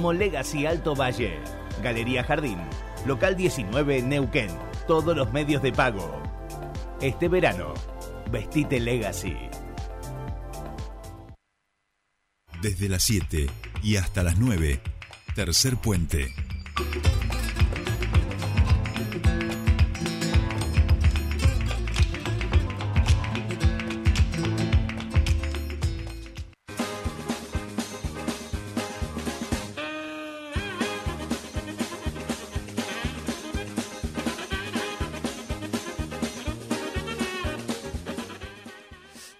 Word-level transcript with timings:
Legacy 0.00 0.64
Alto 0.64 0.94
Valle, 0.94 1.40
Galería 1.82 2.22
Jardín, 2.22 2.58
Local 3.04 3.36
19 3.36 4.02
Neuquén, 4.02 4.48
todos 4.86 5.16
los 5.16 5.32
medios 5.32 5.60
de 5.60 5.72
pago. 5.72 6.22
Este 7.00 7.26
verano, 7.26 7.74
vestite 8.30 8.78
Legacy. 8.78 9.36
Desde 12.62 12.88
las 12.88 13.02
7 13.02 13.48
y 13.82 13.96
hasta 13.96 14.22
las 14.22 14.38
9, 14.38 14.80
tercer 15.34 15.76
puente. 15.76 16.32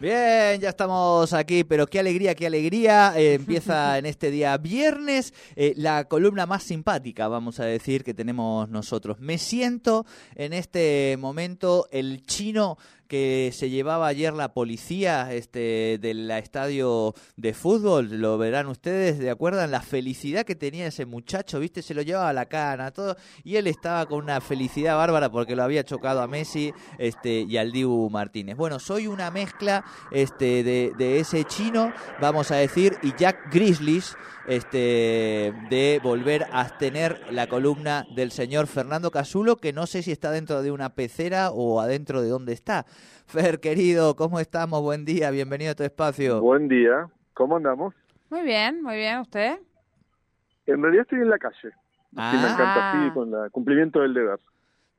Bien, 0.00 0.60
ya 0.60 0.68
estamos 0.68 1.32
aquí, 1.32 1.64
pero 1.64 1.88
qué 1.88 1.98
alegría, 1.98 2.36
qué 2.36 2.46
alegría. 2.46 3.14
Eh, 3.16 3.34
empieza 3.34 3.98
en 3.98 4.06
este 4.06 4.30
día 4.30 4.56
viernes 4.56 5.34
eh, 5.56 5.74
la 5.76 6.04
columna 6.04 6.46
más 6.46 6.62
simpática, 6.62 7.26
vamos 7.26 7.58
a 7.58 7.64
decir, 7.64 8.04
que 8.04 8.14
tenemos 8.14 8.68
nosotros. 8.68 9.18
Me 9.18 9.38
siento 9.38 10.06
en 10.36 10.52
este 10.52 11.16
momento 11.18 11.88
el 11.90 12.22
chino 12.22 12.78
que 13.08 13.50
se 13.52 13.70
llevaba 13.70 14.06
ayer 14.06 14.32
la 14.34 14.52
policía 14.52 15.32
este, 15.32 15.98
del 16.00 16.30
estadio 16.30 17.14
de 17.36 17.54
fútbol, 17.54 18.20
lo 18.20 18.38
verán 18.38 18.66
ustedes, 18.66 19.18
¿de 19.18 19.30
acuerdo? 19.30 19.66
La 19.66 19.80
felicidad 19.80 20.44
que 20.44 20.54
tenía 20.54 20.86
ese 20.86 21.06
muchacho, 21.06 21.58
¿viste? 21.58 21.82
Se 21.82 21.94
lo 21.94 22.02
llevaba 22.02 22.28
a 22.28 22.32
la 22.34 22.46
cana, 22.46 22.90
todo, 22.90 23.16
y 23.42 23.56
él 23.56 23.66
estaba 23.66 24.06
con 24.06 24.22
una 24.22 24.40
felicidad 24.40 24.96
bárbara 24.96 25.30
porque 25.30 25.56
lo 25.56 25.62
había 25.62 25.84
chocado 25.84 26.20
a 26.20 26.28
Messi 26.28 26.72
este, 26.98 27.40
y 27.40 27.56
al 27.56 27.72
Dibu 27.72 28.10
Martínez. 28.10 28.56
Bueno, 28.56 28.78
soy 28.78 29.06
una 29.06 29.30
mezcla 29.30 29.84
este, 30.10 30.62
de, 30.62 30.92
de 30.98 31.18
ese 31.18 31.44
chino, 31.44 31.92
vamos 32.20 32.50
a 32.50 32.56
decir, 32.56 32.96
y 33.02 33.14
Jack 33.16 33.52
Grizzlies, 33.52 34.16
este, 34.48 35.52
de 35.68 36.00
volver 36.02 36.46
a 36.52 36.78
tener 36.78 37.20
la 37.30 37.46
columna 37.46 38.06
del 38.14 38.32
señor 38.32 38.66
Fernando 38.66 39.10
Casulo, 39.10 39.56
que 39.56 39.74
no 39.74 39.86
sé 39.86 40.02
si 40.02 40.10
está 40.10 40.30
dentro 40.30 40.62
de 40.62 40.70
una 40.70 40.94
pecera 40.94 41.50
o 41.50 41.80
adentro 41.80 42.22
de 42.22 42.30
dónde 42.30 42.54
está. 42.54 42.86
Fer, 43.26 43.60
querido, 43.60 44.16
¿cómo 44.16 44.40
estamos? 44.40 44.82
Buen 44.82 45.04
día, 45.04 45.30
bienvenido 45.30 45.72
a 45.72 45.74
tu 45.74 45.82
espacio. 45.82 46.40
Buen 46.40 46.68
día, 46.68 47.08
¿cómo 47.34 47.56
andamos? 47.56 47.94
Muy 48.30 48.42
bien, 48.42 48.82
muy 48.82 48.96
bien, 48.96 49.20
¿usted? 49.20 49.58
En 50.66 50.82
realidad 50.82 51.02
estoy 51.02 51.20
en 51.20 51.30
la 51.30 51.38
calle. 51.38 51.72
Ah. 52.16 52.30
Sí, 52.30 52.36
me 52.38 52.52
encanta, 52.52 52.92
sí, 52.92 53.10
con 53.12 53.34
el 53.34 53.50
cumplimiento 53.50 54.00
del 54.00 54.14
deber. 54.14 54.40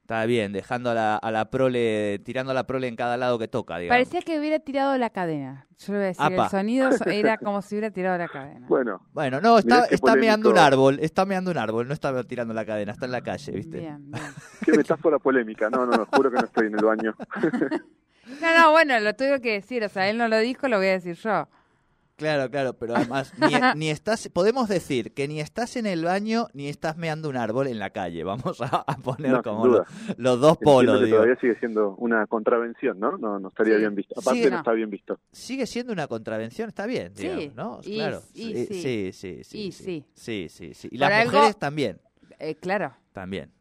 Está 0.10 0.26
bien, 0.26 0.52
dejando 0.54 0.90
a 0.90 0.96
la, 0.96 1.18
a 1.18 1.30
la 1.30 1.52
prole, 1.52 2.18
tirando 2.26 2.50
a 2.50 2.56
la 2.56 2.64
prole 2.66 2.88
en 2.88 2.96
cada 2.96 3.16
lado 3.16 3.38
que 3.38 3.48
toca, 3.48 3.78
digamos. 3.78 3.96
Parecía 3.96 4.22
que 4.22 4.40
hubiera 4.40 4.58
tirado 4.58 4.98
la 4.98 5.12
cadena. 5.12 5.68
Yo 5.78 5.94
le 5.94 6.00
voy 6.00 6.06
a 6.06 6.08
decir, 6.08 6.26
Apa. 6.26 6.46
el 6.46 6.50
sonido 6.50 6.92
so- 6.94 7.04
era 7.12 7.38
como 7.38 7.62
si 7.62 7.76
hubiera 7.76 7.92
tirado 7.92 8.18
la 8.18 8.28
cadena. 8.28 8.66
Bueno, 8.68 9.04
Bueno, 9.14 9.40
no, 9.40 9.60
está, 9.60 9.86
está 9.86 10.16
meando 10.16 10.50
un 10.50 10.58
árbol, 10.58 10.98
está 11.00 11.28
meando 11.28 11.52
un 11.52 11.60
árbol, 11.60 11.88
no 11.88 11.94
está 11.94 12.24
tirando 12.24 12.56
la 12.56 12.66
cadena, 12.66 12.92
está 12.92 13.06
en 13.06 13.12
la 13.12 13.22
calle, 13.22 13.52
¿viste? 13.52 13.82
Bien, 13.82 14.10
bien. 14.10 14.24
qué 14.66 14.72
metáfora 14.72 15.20
polémica. 15.20 15.70
No, 15.70 15.86
no, 15.86 15.96
no, 15.96 16.08
juro 16.08 16.32
que 16.32 16.38
no 16.38 16.46
estoy 16.46 16.66
en 16.66 16.80
el 16.80 16.84
baño. 16.84 17.14
No, 18.42 18.58
no, 18.60 18.72
bueno, 18.72 19.00
lo 19.00 19.16
tuve 19.16 19.42
que 19.42 19.54
decir, 19.54 19.84
o 19.84 19.90
sea, 19.90 20.08
él 20.08 20.20
no 20.20 20.28
lo 20.28 20.38
dijo, 20.38 20.68
lo 20.68 20.78
voy 20.78 20.86
a 20.86 20.92
decir 20.92 21.16
yo. 21.16 21.48
Claro, 22.20 22.52
claro, 22.52 22.74
pero 22.74 22.96
además 22.96 23.34
ni, 23.40 23.80
ni 23.80 23.90
estás, 23.90 24.30
podemos 24.30 24.68
decir 24.70 25.14
que 25.14 25.28
ni 25.28 25.40
estás 25.40 25.76
en 25.78 25.86
el 25.88 26.04
baño 26.04 26.48
ni 26.54 26.68
estás 26.68 26.98
meando 26.98 27.30
un 27.30 27.38
árbol 27.38 27.68
en 27.68 27.80
la 27.80 27.90
calle. 27.90 28.24
Vamos 28.24 28.62
a, 28.62 28.84
a 28.86 28.98
poner 28.98 29.32
No, 29.32 29.42
como 29.42 29.66
los, 29.68 29.88
los 30.18 30.40
dos 30.40 30.58
polos. 30.58 31.00
que 31.00 31.06
digo. 31.06 31.18
todavía 31.18 31.38
sigue 31.40 31.58
siendo 31.60 31.96
una 31.96 32.28
contravención, 32.28 33.00
¿no? 33.00 33.18
No, 33.18 33.40
no 33.40 33.48
estaría 33.48 33.76
Sí. 33.76 33.80
bien 33.80 33.96
visto. 33.96 34.20
Aparte 34.20 34.40
Sí, 34.40 34.46
no 34.46 34.52
no. 34.52 34.58
está 34.58 34.72
bien 34.74 34.90
visto. 34.90 35.20
Sigue 35.32 35.66
siendo 35.66 35.94
una 35.94 36.08
contravención, 36.08 36.68
está 36.70 36.86
bien, 36.86 37.14
Sí, 37.16 37.52
¿no? 37.56 37.80
y- 37.84 37.96
claro. 37.96 38.22
y 38.34 38.42
sí, 38.54 38.66
sí. 38.68 38.82
sí, 38.82 39.12
sí, 39.14 39.44
sí, 39.44 39.58
Y 39.58 39.72
sí. 39.72 39.84
sí. 39.84 40.06
Sí, 40.14 40.48
sí, 40.50 40.74
sí. 40.74 40.88
Y 40.92 40.98
Por 41.00 41.10
las 41.10 41.12
algo- 41.22 41.32
mujeres 41.34 41.58
también, 41.58 42.02
Eh, 42.38 42.56
claro. 42.56 42.94
también. 43.14 43.52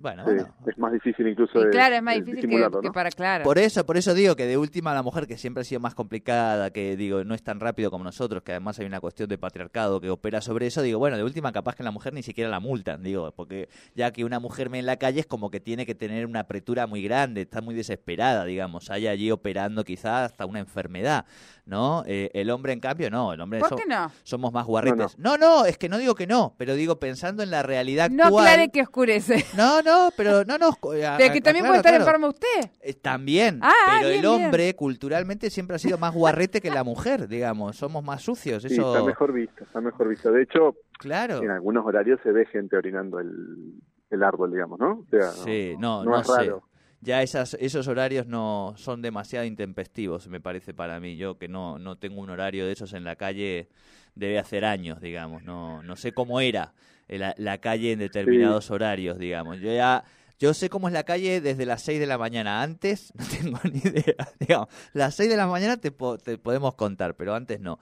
Bueno, 0.00 0.22
Sí, 0.26 0.30
bueno. 0.36 0.54
es 0.64 0.78
más 0.78 0.92
difícil 0.92 1.26
incluso 1.26 1.60
Y 1.60 1.64
de, 1.64 1.70
claro, 1.70 1.96
es 1.96 2.02
más 2.02 2.14
difícil 2.14 2.48
que, 2.48 2.56
¿no? 2.56 2.92
para 2.92 3.10
claro. 3.10 3.42
Por 3.42 3.58
eso, 3.58 3.84
por 3.84 3.96
eso 3.96 4.14
digo 4.14 4.36
que 4.36 4.46
de 4.46 4.56
última 4.56 4.94
la 4.94 5.02
mujer 5.02 5.26
que 5.26 5.36
siempre 5.36 5.62
ha 5.62 5.64
sido 5.64 5.80
más 5.80 5.96
complicada, 5.96 6.70
que 6.70 6.96
digo, 6.96 7.24
no 7.24 7.34
es 7.34 7.42
tan 7.42 7.58
rápido 7.58 7.90
como 7.90 8.04
nosotros, 8.04 8.44
que 8.44 8.52
además 8.52 8.78
hay 8.78 8.86
una 8.86 9.00
cuestión 9.00 9.28
de 9.28 9.38
patriarcado 9.38 10.00
que 10.00 10.08
opera 10.08 10.40
sobre 10.40 10.68
eso, 10.68 10.82
digo, 10.82 11.00
bueno, 11.00 11.16
de 11.16 11.24
última 11.24 11.50
capaz 11.50 11.74
que 11.74 11.82
la 11.82 11.90
mujer 11.90 12.12
ni 12.14 12.22
siquiera 12.22 12.48
la 12.48 12.60
multan, 12.60 13.02
digo, 13.02 13.32
porque 13.32 13.68
ya 13.96 14.12
que 14.12 14.24
una 14.24 14.38
mujer 14.38 14.70
me 14.70 14.78
en 14.78 14.86
la 14.86 14.98
calle 14.98 15.18
es 15.18 15.26
como 15.26 15.50
que 15.50 15.58
tiene 15.58 15.84
que 15.84 15.96
tener 15.96 16.26
una 16.26 16.40
apretura 16.40 16.86
muy 16.86 17.02
grande, 17.02 17.40
está 17.40 17.60
muy 17.60 17.74
desesperada, 17.74 18.44
digamos, 18.44 18.90
hay 18.90 19.08
allí 19.08 19.32
operando 19.32 19.82
quizás 19.82 20.30
hasta 20.30 20.46
una 20.46 20.60
enfermedad, 20.60 21.24
¿no? 21.66 22.04
Eh, 22.06 22.30
el 22.34 22.50
hombre 22.50 22.72
en 22.72 22.78
cambio 22.78 23.10
no, 23.10 23.32
el 23.32 23.40
hombre 23.40 23.58
¿Por 23.58 23.70
so- 23.70 23.76
qué 23.76 23.84
no? 23.88 24.12
somos 24.22 24.52
más 24.52 24.64
guarretes. 24.64 25.18
No 25.18 25.36
no. 25.36 25.64
es 25.64 25.76
que 25.76 25.88
no 25.88 25.98
digo 25.98 26.14
que 26.14 26.28
no, 26.28 26.54
pero 26.56 26.74
digo 26.76 27.00
pensando 27.00 27.42
en 27.42 27.50
la 27.50 27.64
realidad 27.64 28.10
No 28.10 28.24
actual. 28.24 28.46
aclare 28.46 28.70
que 28.70 28.82
oscurece. 28.82 29.44
No, 29.56 29.82
no, 29.82 29.87
pero 30.16 30.44
no, 30.44 30.58
no. 30.58 30.72
co- 30.80 30.92
a- 30.92 31.16
Pero 31.18 31.32
que 31.32 31.40
también 31.40 31.64
puede 31.66 31.78
estar 31.78 31.92
claro. 31.92 32.04
enfermo 32.04 32.28
usted. 32.28 32.70
Eh, 32.80 32.94
También, 32.94 33.58
Ah, 33.62 33.72
pero 33.98 34.08
bien, 34.08 34.20
el 34.20 34.26
hombre 34.26 34.74
culturalmente 34.76 35.50
siempre 35.50 35.76
ha 35.76 35.78
sido 35.78 35.98
más 35.98 36.14
guarrete 36.14 36.60
que 36.60 36.70
la 36.70 36.84
mujer, 36.84 37.28
digamos, 37.28 37.76
somos 37.76 38.02
más 38.04 38.22
sucios, 38.22 38.62
Sí, 38.62 38.72
eso, 38.74 38.94
está 38.94 39.04
mejor 39.06 39.32
visto, 39.32 39.64
está 39.64 39.80
mejor 39.80 40.08
visto. 40.08 40.30
De 40.32 40.42
hecho, 40.42 40.74
claro. 40.98 41.42
en 41.42 41.50
algunos 41.50 41.84
horarios 41.86 42.20
se 42.22 42.32
ve 42.32 42.46
gente 42.46 42.76
orinando 42.76 43.18
el, 43.20 43.74
el 44.10 44.22
árbol, 44.22 44.52
digamos, 44.52 44.78
¿no? 44.78 45.00
O 45.00 45.06
sea, 45.10 45.30
Sí, 45.32 45.74
no, 45.78 46.04
no 46.04 46.10
no, 46.12 46.20
es 46.20 46.26
sé. 46.26 46.32
raro. 46.36 46.62
Ya 47.00 47.22
esas, 47.22 47.54
esos 47.60 47.86
horarios 47.86 48.26
no 48.26 48.74
son 48.76 49.02
demasiado 49.02 49.44
intempestivos, 49.46 50.26
me 50.26 50.40
parece 50.40 50.74
para 50.74 50.98
mí. 50.98 51.16
Yo 51.16 51.38
que 51.38 51.46
no, 51.46 51.78
no 51.78 51.96
tengo 51.96 52.20
un 52.20 52.28
horario 52.30 52.66
de 52.66 52.72
esos 52.72 52.92
en 52.92 53.04
la 53.04 53.14
calle 53.14 53.68
debe 54.16 54.40
hacer 54.40 54.64
años, 54.64 55.00
digamos. 55.00 55.44
No, 55.44 55.80
no 55.84 55.94
sé 55.94 56.10
cómo 56.10 56.40
era 56.40 56.72
la, 57.16 57.34
la 57.38 57.58
calle 57.58 57.92
en 57.92 58.00
determinados 58.00 58.70
horarios, 58.70 59.18
digamos. 59.18 59.58
Yo 59.60 59.72
ya 59.72 60.04
yo 60.38 60.54
sé 60.54 60.68
cómo 60.68 60.86
es 60.88 60.94
la 60.94 61.02
calle 61.04 61.40
desde 61.40 61.64
las 61.66 61.82
6 61.82 61.98
de 61.98 62.06
la 62.06 62.18
mañana. 62.18 62.62
Antes 62.62 63.12
no 63.16 63.24
tengo 63.24 63.58
ni 63.64 63.78
idea. 63.78 64.28
Digamos, 64.38 64.68
las 64.92 65.14
6 65.14 65.30
de 65.30 65.36
la 65.36 65.46
mañana 65.46 65.78
te, 65.78 65.90
po- 65.90 66.18
te 66.18 66.36
podemos 66.38 66.74
contar, 66.74 67.16
pero 67.16 67.34
antes 67.34 67.60
no. 67.60 67.78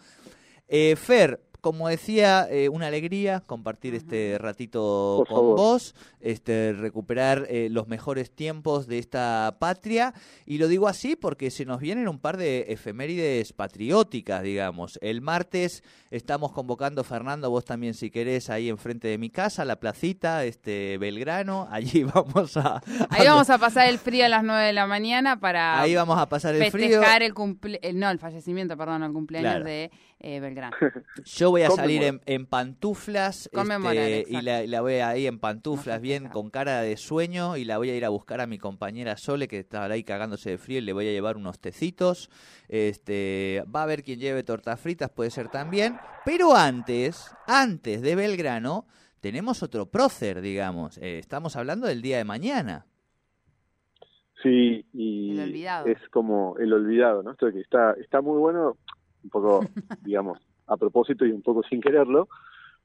Eh, 0.69 0.97
Fer, 0.97 1.41
como 1.67 1.89
decía, 1.89 2.47
eh, 2.49 2.69
una 2.69 2.87
alegría 2.87 3.41
compartir 3.41 3.97
este 3.97 4.39
ratito 4.39 5.17
Por 5.19 5.27
con 5.27 5.37
favor. 5.37 5.57
vos, 5.57 5.97
este, 6.21 6.73
recuperar 6.73 7.45
eh, 7.49 7.67
los 7.73 7.89
mejores 7.89 8.31
tiempos 8.31 8.87
de 8.87 9.01
esta 9.01 9.57
patria. 9.59 10.15
Y 10.45 10.59
lo 10.59 10.69
digo 10.69 10.87
así 10.87 11.17
porque 11.17 11.51
se 11.51 11.65
nos 11.65 11.81
vienen 11.81 12.07
un 12.07 12.21
par 12.21 12.37
de 12.37 12.67
efemérides 12.69 13.53
patrióticas, 13.53 14.45
digamos. 14.45 14.97
El 15.03 15.23
martes 15.23 15.83
estamos 16.13 16.53
convocando, 16.53 17.03
Fernando, 17.03 17.51
vos 17.51 17.65
también 17.65 17.95
si 17.95 18.13
querés, 18.13 18.49
ahí 18.49 18.69
enfrente 18.69 19.09
de 19.09 19.19
mi 19.19 19.29
casa, 19.31 19.65
la 19.65 19.81
placita, 19.81 20.45
este, 20.45 20.99
Belgrano. 20.99 21.67
Allí 21.73 22.05
vamos 22.05 22.57
a... 22.57 22.81
Ahí 23.11 23.27
vamos 23.27 23.51
a 23.51 23.59
pasar 23.67 23.89
el 23.89 23.99
frío 23.99 24.25
a 24.25 24.29
las 24.29 24.45
9 24.45 24.67
de 24.67 24.73
la 24.73 24.87
mañana 24.87 25.41
para 25.41 25.81
Ahí 25.81 25.97
vamos 25.97 26.17
a 26.17 26.29
pasar 26.29 26.55
el 26.55 26.71
frío. 26.71 26.91
festejar 27.01 27.25
el 27.25 27.35
cumple 27.35 27.81
el, 27.83 27.99
no, 27.99 28.09
el 28.09 28.21
fallecimiento, 28.21 28.77
perdón, 28.77 29.03
el 29.03 29.13
cumpleaños 29.13 29.47
Claro. 29.51 29.65
de 29.65 29.91
eh, 30.21 30.41
Belgrano. 30.41 30.77
Yo 31.25 31.51
voy 31.57 31.63
a 31.63 31.71
salir 31.71 32.03
en, 32.03 32.21
en 32.27 32.47
pantuflas 32.47 33.49
Conmemorar, 33.53 33.97
este, 33.97 34.33
y 34.33 34.43
la, 34.43 34.81
voy 34.81 34.95
a 34.95 35.17
ir 35.17 35.27
en 35.27 35.39
pantuflas 35.39 35.97
No 35.97 36.03
bien 36.03 36.29
con 36.29 36.51
cara 36.51 36.83
de 36.83 36.97
sueño 36.97 37.57
y 37.57 37.65
la 37.65 37.79
voy 37.79 37.91
a 37.91 37.97
ir 37.97 38.05
a 38.05 38.11
buscar 38.11 38.41
a 38.41 38.47
mi 38.47 38.59
compañera 38.59 39.17
Sole 39.17 39.49
que 39.49 39.59
está 39.59 39.85
ahí 39.85 40.05
cagándose 40.05 40.51
de 40.51 40.59
frío 40.59 40.79
y 40.79 40.83
le 40.83 40.93
voy 40.93 41.09
a 41.09 41.13
llevar 41.13 41.37
unos 41.37 41.59
tecitos. 41.59 42.31
Este, 42.69 43.65
va 43.75 43.81
a 43.81 43.83
haber 43.85 44.03
quien 44.03 44.21
lleve 44.21 44.43
tortas 44.43 44.81
fritas, 44.81 45.11
puede 45.11 45.31
ser 45.31 45.49
también. 45.49 45.97
Pero 46.25 46.55
antes, 46.55 47.35
antes 47.47 48.03
de 48.03 48.15
Belgrano, 48.15 48.87
tenemos 49.21 49.63
otro 49.63 49.87
prócer, 49.87 50.41
digamos. 50.41 50.99
Eh, 50.99 51.19
estamos 51.19 51.57
hablando 51.57 51.87
del 51.87 52.03
día 52.03 52.19
de 52.19 52.25
mañana. 52.25 52.87
Sí, 54.43 54.85
y 54.93 55.33
El 55.33 55.41
olvidado. 55.41 55.87
es 55.87 55.99
como 56.11 56.57
el 56.59 56.73
olvidado, 56.73 57.23
¿no? 57.23 57.33
Esto 57.33 57.47
de 57.47 57.55
que 57.55 57.61
está, 57.61 57.93
está 57.93 58.21
muy 58.21 58.39
bueno, 58.39 58.77
un 59.25 59.31
poco, 59.31 59.65
digamos, 60.03 60.39
a 60.67 60.77
propósito 60.77 61.25
y 61.25 61.33
un 61.33 61.43
poco 61.43 61.63
sin 61.63 61.81
quererlo, 61.81 62.29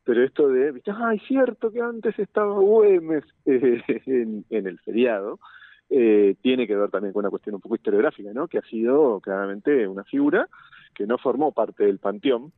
pero 0.04 0.24
esto 0.24 0.48
de, 0.48 0.72
¿viste? 0.72 0.92
ah, 0.92 1.13
es 1.13 1.22
cierto 1.28 1.72
que 1.72 1.81
antes 1.81 2.18
estaba 2.19 2.54
Güemes 2.60 3.24
eh, 3.45 3.81
en, 4.06 4.45
en 4.50 4.68
el 4.68 4.80
feriado, 4.80 5.39
eh, 5.89 6.36
tiene 6.42 6.68
que 6.68 6.75
ver 6.75 6.89
también 6.89 7.13
con 7.13 7.22
una 7.22 7.30
cuestión 7.30 7.56
un 7.56 7.62
poco 7.62 7.75
historiográfica, 7.75 8.31
¿no? 8.33 8.48
Que 8.48 8.57
ha 8.60 8.63
sido 8.63 9.19
claramente 9.19 9.88
una 9.88 10.04
figura 10.06 10.48
que 10.94 11.06
no 11.06 11.18
formó 11.18 11.51
parte 11.51 11.86
del 11.86 12.00
panteón, 12.00 12.51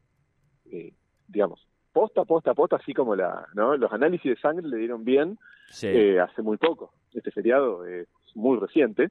eh, 0.71 0.93
digamos, 1.27 1.67
posta, 1.91 2.25
posta, 2.25 2.53
posta, 2.53 2.75
así 2.77 2.93
como 2.93 3.15
la, 3.15 3.47
¿no? 3.55 3.75
Los 3.77 3.91
análisis 3.91 4.35
de 4.35 4.39
sangre 4.41 4.67
le 4.67 4.77
dieron 4.77 5.03
bien 5.03 5.37
Sí. 5.69 5.87
eh, 5.87 6.19
hace 6.19 6.41
muy 6.43 6.57
poco. 6.57 6.93
Este 7.13 7.31
feriado 7.31 7.85
es 7.85 8.07
muy 8.35 8.59
reciente, 8.59 9.09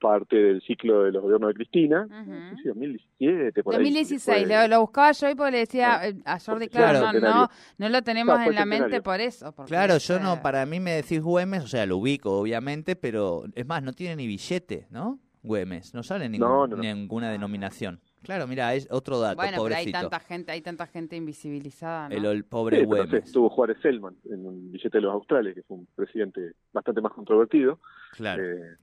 parte 0.00 0.34
del 0.36 0.62
ciclo 0.62 1.02
de 1.04 1.12
los 1.12 1.22
gobiernos 1.22 1.48
de 1.48 1.54
Cristina, 1.54 2.06
Ujú. 2.06 2.30
no 2.32 2.50
sé 2.56 2.62
si 2.62 2.68
2017, 2.68 3.62
por 3.62 3.74
ahí, 3.74 3.78
2016, 3.80 4.48
después- 4.48 4.68
lo, 4.68 4.74
lo 4.74 4.80
buscaba 4.80 5.12
yo 5.12 5.30
y 5.30 5.34
porque 5.34 5.50
le 5.52 5.58
decía 5.58 5.94
Ah, 6.00 6.08
eh, 6.08 6.14
a 6.24 6.40
Jordi, 6.40 6.68
claro, 6.68 7.10
fue 7.10 7.20
no, 7.20 7.28
no, 7.42 7.48
no 7.78 7.88
lo 7.88 8.02
tenemos 8.02 8.40
en 8.46 8.54
la 8.54 8.66
mente 8.66 9.02
por 9.02 9.20
eso. 9.20 9.52
porque, 9.52 9.68
Claro, 9.70 9.98
yo 9.98 10.18
no, 10.18 10.34
eh, 10.34 10.40
para 10.42 10.64
mí 10.66 10.80
me 10.80 10.92
decís 10.92 11.20
Güemes, 11.20 11.62
o 11.64 11.68
sea, 11.68 11.84
lo 11.86 11.98
ubico 11.98 12.32
obviamente, 12.38 12.96
pero 12.96 13.44
es 13.54 13.66
más, 13.66 13.82
no 13.82 13.92
tiene 13.92 14.16
ni 14.16 14.26
billete, 14.26 14.86
¿no? 14.90 15.18
Güemes, 15.42 15.94
no 15.94 16.02
sale 16.02 16.28
ningún- 16.28 16.48
No, 16.48 16.66
no, 16.66 16.76
no. 16.76 16.82
ninguna 16.82 17.30
denominación. 17.30 17.98
Claro, 18.22 18.46
mira, 18.46 18.74
es 18.74 18.86
otro 18.90 19.18
dato, 19.18 19.36
Bueno, 19.36 19.52
pero 19.62 19.74
hay 19.74 19.84
pobrecito. 19.86 19.98
tanta 20.00 20.20
gente, 20.20 20.52
hay 20.52 20.60
tanta 20.60 20.86
gente 20.86 21.16
invisibilizada, 21.16 22.10
¿no? 22.10 22.14
El, 22.14 22.24
el 22.26 22.44
pobre 22.44 22.80
Sí, 22.80 22.84
Güemes. 22.84 23.24
estuvo 23.24 23.48
Juárez 23.48 23.78
Selman 23.80 24.14
en 24.30 24.44
un 24.44 24.70
billete 24.70 24.98
de 24.98 25.02
los 25.02 25.14
australes, 25.14 25.54
que 25.54 25.62
fue 25.62 25.78
un 25.78 25.86
presidente 25.96 26.52
bastante 26.74 27.00
más 27.00 27.12
controvertido. 27.12 27.78
Claro. 28.12 28.42
eh, 28.44 28.76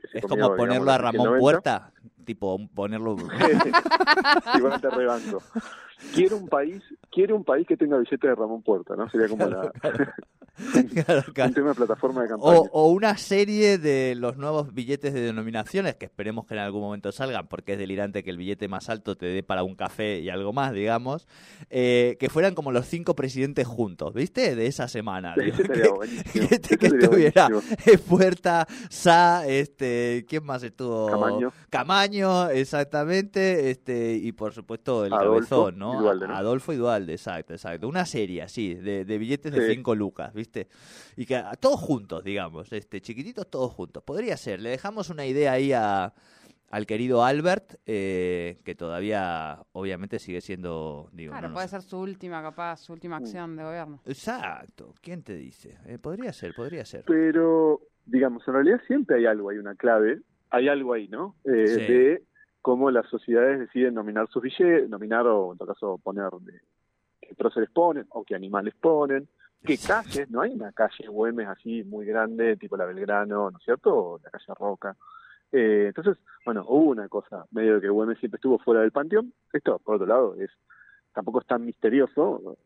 que 0.00 0.08
se 0.08 0.18
es 0.18 0.26
comió, 0.26 0.44
como 0.44 0.56
ponerlo 0.56 0.84
digamos, 0.84 0.94
a 0.94 0.98
Ramón 1.12 1.26
90. 1.26 1.40
Puerta, 1.40 1.92
tipo 2.28 2.60
ponerlo... 2.74 3.16
Igual 4.54 4.80
te 4.82 4.90
rebanco. 4.90 5.42
Quiero 6.14 6.36
un 6.36 6.46
país, 6.46 6.82
quiero 7.10 7.34
un 7.34 7.44
país 7.44 7.66
que 7.66 7.76
tenga 7.76 7.96
billete 7.96 8.28
de 8.28 8.34
Ramón 8.34 8.62
Puerta, 8.62 8.94
¿no? 8.94 9.08
Sería 9.08 9.28
como 9.28 9.46
la, 9.46 9.72
Claro, 10.58 11.22
claro. 11.32 11.48
un 11.50 11.54
tema 11.54 11.68
de 11.68 11.74
plataforma 11.76 12.22
de 12.22 12.28
campaña. 12.30 12.58
O, 12.58 12.68
o 12.72 12.88
una 12.88 13.16
serie 13.16 13.78
de 13.78 14.16
los 14.16 14.36
nuevos 14.36 14.74
billetes 14.74 15.14
de 15.14 15.20
denominaciones 15.20 15.94
que 15.94 16.06
esperemos 16.06 16.46
que 16.46 16.54
en 16.54 16.60
algún 16.60 16.80
momento 16.80 17.12
salgan, 17.12 17.46
porque 17.46 17.74
es 17.74 17.78
delirante 17.78 18.24
que 18.24 18.30
el 18.30 18.38
billete 18.38 18.66
más 18.66 18.88
alto 18.88 19.16
te 19.16 19.26
dé 19.26 19.44
para 19.44 19.62
un 19.62 19.76
café 19.76 20.18
y 20.18 20.30
algo 20.30 20.52
más, 20.52 20.72
digamos, 20.72 21.28
eh, 21.70 22.16
que 22.18 22.28
fueran 22.28 22.54
como 22.56 22.72
los 22.72 22.86
cinco 22.86 23.14
presidentes 23.14 23.68
juntos, 23.68 24.14
¿viste? 24.14 24.56
De 24.56 24.66
esa 24.66 24.88
semana. 24.88 25.34
Digo, 25.36 25.56
que, 26.32 26.60
que, 26.60 26.76
que 26.76 26.86
estuviera. 26.86 27.48
Puerta, 28.08 28.66
Sa, 28.90 29.46
este, 29.46 30.26
¿quién 30.28 30.44
más 30.44 30.64
estuvo? 30.64 31.06
Camaño. 31.06 31.52
Camaño, 31.70 32.17
exactamente, 32.50 33.70
este, 33.70 34.14
y 34.14 34.32
por 34.32 34.52
supuesto 34.52 35.04
el 35.04 35.12
Adolfo 35.12 35.64
cabezón, 35.66 35.78
¿no? 35.78 35.94
y 35.94 36.02
Dualde, 36.02 36.28
¿no? 36.28 36.36
Adolfo 36.36 36.72
y 36.72 36.76
Dualde, 36.76 37.12
exacto, 37.12 37.52
exacto. 37.54 37.88
Una 37.88 38.04
serie 38.04 38.42
así, 38.42 38.74
de, 38.74 39.04
de 39.04 39.18
billetes 39.18 39.52
de 39.52 39.60
Sí. 39.66 39.74
cinco 39.74 39.94
lucas, 39.94 40.32
¿viste? 40.34 40.68
Y 41.16 41.26
que 41.26 41.36
a- 41.36 41.52
todos 41.52 41.80
juntos, 41.80 42.24
digamos, 42.24 42.72
este, 42.72 43.00
chiquititos 43.00 43.48
todos 43.50 43.72
juntos. 43.72 44.02
Podría 44.02 44.36
ser. 44.36 44.60
Le 44.60 44.70
dejamos 44.70 45.10
una 45.10 45.26
idea 45.26 45.52
ahí 45.52 45.72
a, 45.72 46.12
al 46.70 46.86
querido 46.86 47.24
Albert, 47.24 47.76
eh, 47.86 48.58
que 48.64 48.74
todavía 48.74 49.62
obviamente 49.72 50.18
sigue 50.18 50.40
siendo, 50.40 51.08
digo, 51.12 51.32
Claro, 51.32 51.48
no, 51.48 51.48
no 51.50 51.54
puede 51.54 51.68
sé. 51.68 51.70
ser 51.72 51.82
su 51.82 51.98
última, 51.98 52.42
capaz, 52.42 52.76
su 52.80 52.92
última 52.92 53.18
Mm. 53.18 53.22
acción 53.22 53.56
de 53.56 53.62
gobierno. 53.64 54.02
Exacto. 54.04 54.94
¿Quién 55.00 55.22
te 55.22 55.34
dice? 55.34 55.78
Eh, 55.86 55.98
podría 55.98 56.32
ser, 56.32 56.52
podría 56.54 56.84
ser. 56.84 57.04
Pero, 57.06 57.80
digamos, 58.04 58.42
en 58.46 58.54
realidad 58.54 58.80
siempre 58.86 59.16
hay 59.16 59.26
algo, 59.26 59.48
hay 59.50 59.56
una 59.58 59.74
clave, 59.74 60.20
hay 60.50 60.68
algo 60.68 60.92
ahí, 60.92 61.08
¿no? 61.08 61.34
Eh, 61.44 61.66
Sí. 61.66 61.92
De 61.92 62.22
cómo 62.62 62.90
las 62.90 63.06
sociedades 63.08 63.60
deciden 63.60 63.94
nominar 63.94 64.28
sus 64.28 64.42
billetes, 64.42 64.88
nominar 64.88 65.26
o 65.26 65.52
en 65.52 65.58
todo 65.58 65.68
caso 65.68 65.98
poner 65.98 66.30
de, 66.40 66.60
qué 67.20 67.34
próceres 67.34 67.70
ponen 67.70 68.06
o 68.10 68.24
qué 68.24 68.34
animales 68.34 68.74
ponen, 68.80 69.28
qué 69.64 69.78
calles, 69.78 70.30
no 70.30 70.40
hay 70.40 70.52
una 70.52 70.72
calle 70.72 71.06
Güemes 71.08 71.48
así 71.48 71.82
muy 71.84 72.06
grande, 72.06 72.56
tipo 72.56 72.76
la 72.76 72.84
Belgrano, 72.84 73.50
¿no 73.50 73.58
es 73.58 73.64
cierto? 73.64 73.94
O 73.94 74.20
la 74.22 74.30
calle 74.30 74.54
Roca. 74.58 74.96
Eh, 75.52 75.86
entonces, 75.88 76.18
bueno, 76.44 76.64
hubo 76.68 76.90
una 76.90 77.08
cosa, 77.08 77.46
medio 77.50 77.76
de 77.76 77.80
que 77.80 77.88
Güemes 77.88 78.18
siempre 78.18 78.36
estuvo 78.36 78.58
fuera 78.58 78.82
del 78.82 78.92
panteón. 78.92 79.32
Esto, 79.52 79.78
por 79.78 79.96
otro 79.96 80.06
lado, 80.06 80.34
es 80.38 80.50
tampoco 81.12 81.40
es 81.40 81.46
tan 81.46 81.64
misterioso, 81.64 82.56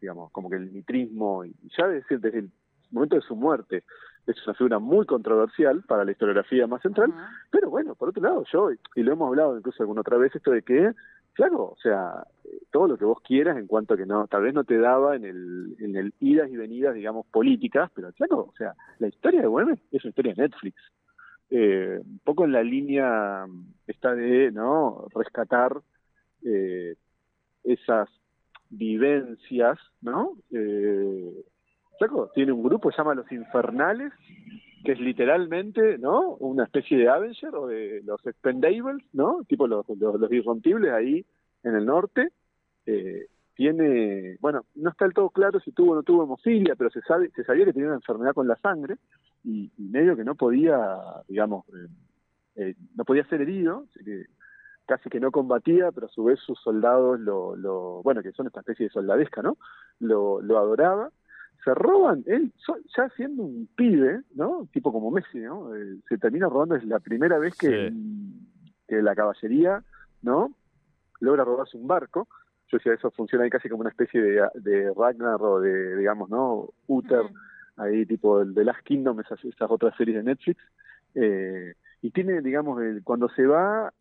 digamos, 0.00 0.30
como 0.30 0.48
que 0.48 0.56
el 0.56 0.70
mitrismo, 0.70 1.44
y 1.44 1.54
ya 1.76 1.88
decir, 1.88 2.20
desde 2.20 2.38
el 2.38 2.50
momento 2.90 3.16
de 3.16 3.22
su 3.22 3.36
muerte, 3.36 3.84
es 4.26 4.46
una 4.46 4.54
figura 4.54 4.78
muy 4.78 5.06
controversial 5.06 5.82
para 5.82 6.04
la 6.04 6.12
historiografía 6.12 6.66
más 6.66 6.82
central, 6.82 7.12
pero 7.50 7.70
bueno, 7.70 7.94
por 7.94 8.10
otro 8.10 8.22
lado, 8.22 8.44
yo, 8.52 8.70
y 8.94 9.02
lo 9.02 9.12
hemos 9.12 9.28
hablado 9.28 9.56
incluso 9.56 9.82
alguna 9.82 10.02
otra 10.02 10.16
vez, 10.16 10.34
esto 10.34 10.52
de 10.52 10.62
que, 10.62 10.92
claro, 11.32 11.64
o 11.64 11.76
sea, 11.82 12.24
todo 12.70 12.86
lo 12.86 12.96
que 12.96 13.04
vos 13.04 13.20
quieras 13.22 13.58
en 13.58 13.66
cuanto 13.66 13.94
a 13.94 13.96
que 13.96 14.06
no, 14.06 14.26
tal 14.28 14.42
vez 14.42 14.54
no 14.54 14.64
te 14.64 14.78
daba 14.78 15.16
en 15.16 15.24
el, 15.24 15.76
en 15.80 15.96
el 15.96 16.14
idas 16.20 16.50
y 16.50 16.56
venidas, 16.56 16.94
digamos, 16.94 17.26
políticas, 17.26 17.90
pero 17.94 18.12
claro, 18.12 18.48
o 18.52 18.54
sea, 18.56 18.74
la 18.98 19.08
historia 19.08 19.40
de 19.40 19.48
Güemes 19.48 19.80
es 19.90 20.04
una 20.04 20.10
historia 20.10 20.34
de 20.34 20.42
Netflix. 20.42 20.76
Eh, 21.50 22.00
un 22.02 22.20
poco 22.24 22.44
en 22.44 22.52
la 22.52 22.62
línea 22.62 23.44
está 23.86 24.14
de, 24.14 24.50
¿no?, 24.52 25.06
rescatar 25.14 25.76
eh, 26.44 26.94
esas 27.64 28.08
vivencias, 28.70 29.78
¿no? 30.00 30.38
Eh, 30.50 31.44
Tiene 32.34 32.52
un 32.52 32.62
grupo 32.62 32.88
que 32.88 32.96
se 32.96 33.02
llama 33.02 33.14
Los 33.14 33.30
Infernales, 33.30 34.12
que 34.84 34.92
es 34.92 35.00
literalmente, 35.00 35.98
¿no? 35.98 36.34
Una 36.36 36.64
especie 36.64 36.98
de 36.98 37.08
Avenger 37.08 37.54
o 37.54 37.66
de 37.66 38.02
los 38.04 38.24
Expendables, 38.26 39.04
¿no? 39.12 39.44
Tipo 39.48 39.66
los, 39.66 39.86
los, 39.88 40.20
los 40.20 40.32
irrompibles 40.32 40.92
ahí 40.92 41.24
en 41.62 41.76
el 41.76 41.86
norte. 41.86 42.30
Eh, 42.86 43.26
tiene, 43.54 44.38
bueno, 44.40 44.64
no 44.74 44.90
está 44.90 45.04
del 45.04 45.14
todo 45.14 45.30
claro 45.30 45.60
si 45.60 45.72
tuvo 45.72 45.92
o 45.92 45.94
no 45.94 46.02
tuvo 46.02 46.24
hemofilia, 46.24 46.74
pero 46.74 46.90
se 46.90 47.00
sabe, 47.02 47.30
se 47.30 47.44
sabía 47.44 47.64
que 47.64 47.72
tenía 47.72 47.88
una 47.88 47.96
enfermedad 47.96 48.34
con 48.34 48.48
la 48.48 48.56
sangre 48.56 48.96
y, 49.44 49.70
medio 49.78 50.16
que 50.16 50.24
no 50.24 50.34
podía, 50.34 50.98
digamos, 51.28 51.66
eh, 51.68 51.88
eh, 52.56 52.74
no 52.96 53.04
podía 53.04 53.24
ser 53.26 53.42
herido, 53.42 53.86
casi 54.86 55.08
que 55.10 55.20
no 55.20 55.30
combatía, 55.30 55.92
pero 55.92 56.06
a 56.06 56.10
su 56.10 56.24
vez 56.24 56.40
sus 56.40 56.58
soldados 56.60 57.20
lo, 57.20 57.54
lo 57.56 58.02
bueno, 58.02 58.22
que 58.22 58.32
son 58.32 58.46
esta 58.46 58.60
especie 58.60 58.86
de 58.86 58.92
soldadesca, 58.92 59.42
¿no? 59.42 59.56
Lo, 60.00 60.40
lo 60.40 60.58
adoraba. 60.58 61.10
Se 61.64 61.72
roban, 61.74 62.22
él, 62.26 62.52
so- 62.56 62.78
ya 62.96 63.08
siendo 63.10 63.42
un 63.44 63.68
pibe, 63.76 64.22
¿no? 64.34 64.68
Tipo 64.72 64.92
como 64.92 65.10
Messi, 65.10 65.38
¿no? 65.38 65.74
Eh, 65.76 65.98
se 66.08 66.18
termina 66.18 66.48
robando, 66.48 66.74
es 66.74 66.84
la 66.84 66.98
primera 66.98 67.38
vez 67.38 67.54
que, 67.56 67.92
que 68.88 69.00
la 69.02 69.14
caballería, 69.14 69.82
¿no? 70.22 70.50
Logra 71.20 71.44
robarse 71.44 71.76
un 71.76 71.86
barco. 71.86 72.26
Yo 72.68 72.78
decía, 72.78 72.94
eso 72.94 73.10
funciona 73.12 73.44
ahí 73.44 73.50
casi 73.50 73.68
como 73.68 73.82
una 73.82 73.90
especie 73.90 74.20
de, 74.20 74.48
de 74.54 74.92
Ragnar 74.96 75.40
o 75.40 75.60
de, 75.60 75.96
digamos, 75.96 76.28
¿no? 76.30 76.70
Uther, 76.88 77.26
ahí 77.76 78.06
tipo 78.06 78.40
el 78.42 78.54
de 78.54 78.64
Last 78.64 78.82
Kingdom, 78.84 79.20
esas, 79.20 79.44
esas 79.44 79.70
otras 79.70 79.94
series 79.96 80.16
de 80.16 80.22
Netflix. 80.24 80.60
Eh, 81.14 81.74
y 82.00 82.10
tiene, 82.10 82.40
digamos, 82.40 82.82
el- 82.82 83.04
cuando 83.04 83.28
se 83.28 83.46
va, 83.46 83.92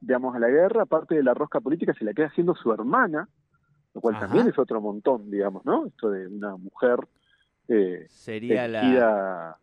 digamos, 0.00 0.34
a 0.34 0.38
la 0.40 0.48
guerra, 0.48 0.84
parte 0.86 1.14
de 1.14 1.22
la 1.22 1.34
rosca 1.34 1.60
política 1.60 1.94
se 1.94 2.04
la 2.04 2.12
queda 2.14 2.26
haciendo 2.26 2.54
su 2.56 2.72
hermana, 2.72 3.28
lo 3.94 4.00
cual 4.00 4.16
Ajá. 4.16 4.26
también 4.26 4.48
es 4.48 4.58
otro 4.58 4.80
montón, 4.80 5.30
digamos, 5.30 5.64
¿no? 5.64 5.86
Esto 5.86 6.10
de 6.10 6.26
una 6.26 6.56
mujer 6.56 6.98
eh, 7.68 8.06
Sería 8.08 8.68
la... 8.68 9.58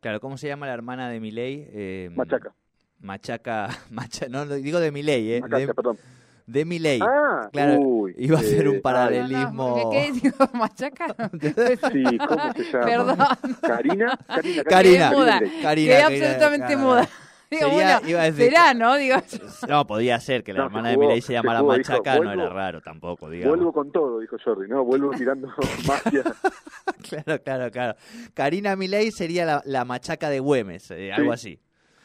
Claro, 0.00 0.20
¿cómo 0.20 0.36
se 0.36 0.46
llama 0.46 0.66
la 0.66 0.74
hermana 0.74 1.10
de 1.10 1.18
Milei? 1.20 1.68
Eh, 1.72 2.10
machaca, 2.14 2.54
Machaca, 3.00 3.68
macha, 3.90 4.28
no, 4.28 4.44
no, 4.44 4.54
digo 4.54 4.78
de 4.80 4.92
Milei, 4.92 5.32
¿eh? 5.32 5.40
macaca, 5.40 5.58
De, 5.58 5.74
perdón. 5.74 5.98
de 6.46 6.64
Milei. 6.64 7.00
Ah, 7.02 7.48
claro, 7.52 7.80
uy, 7.80 8.14
iba 8.16 8.38
a 8.38 8.42
ser 8.42 8.68
un 8.68 8.76
eh, 8.76 8.80
paralelo. 8.80 9.28
No, 9.28 9.52
no, 9.52 9.54
Paralelismo. 9.54 9.90
¿Qué, 9.90 9.98
qué 9.98 10.12
digo? 10.20 10.36
¿Machaca? 10.54 11.06
Sí, 11.92 12.18
¿cómo 12.18 12.52
se 12.52 12.64
llama? 12.64 12.86
Perdón. 12.86 13.18
Karina, 13.60 14.18
Karina, 14.64 14.64
Karina, 14.64 15.74
Quedé 15.74 16.02
absolutamente 16.02 16.76
muda. 16.76 17.08
Digo, 17.50 17.68
Sería- 17.70 17.98
bueno, 18.00 18.08
iba 18.10 18.20
a 18.22 18.24
decir- 18.30 18.44
será, 18.50 18.74
¿no? 18.74 18.96
Digo, 18.96 19.16
No, 19.68 19.86
podía 19.86 20.20
ser 20.20 20.44
que 20.44 20.52
la 20.52 20.60
No, 20.60 20.66
hermana 20.66 20.90
de 20.90 20.98
Milei 20.98 21.20
se 21.20 21.28
se 21.28 21.32
llamara 21.34 21.60
jugó, 21.60 21.74
dijo, 21.76 21.92
Machaca, 21.92 22.14
no 22.16 22.24
vuelvo- 22.24 22.42
era 22.44 22.48
raro 22.52 22.80
tampoco, 22.82 23.30
digamos. 23.30 23.56
Vuelvo 23.56 23.72
con 23.72 23.90
todo, 23.90 24.20
dijo 24.20 24.36
Jordi, 24.44 24.68
¿no? 24.68 24.84
Vuelvo 24.84 25.10
tirando 25.12 25.48
magia. 25.86 26.22
Claro, 27.08 27.42
claro, 27.42 27.70
claro. 27.70 27.94
Karina 28.34 28.76
Milei 28.76 29.10
sería 29.10 29.44
la, 29.46 29.62
la 29.64 29.84
machaca 29.84 30.28
de 30.28 30.40
Güemes, 30.40 30.90
eh, 30.90 31.12
algo 31.12 31.32
así. 31.32 31.58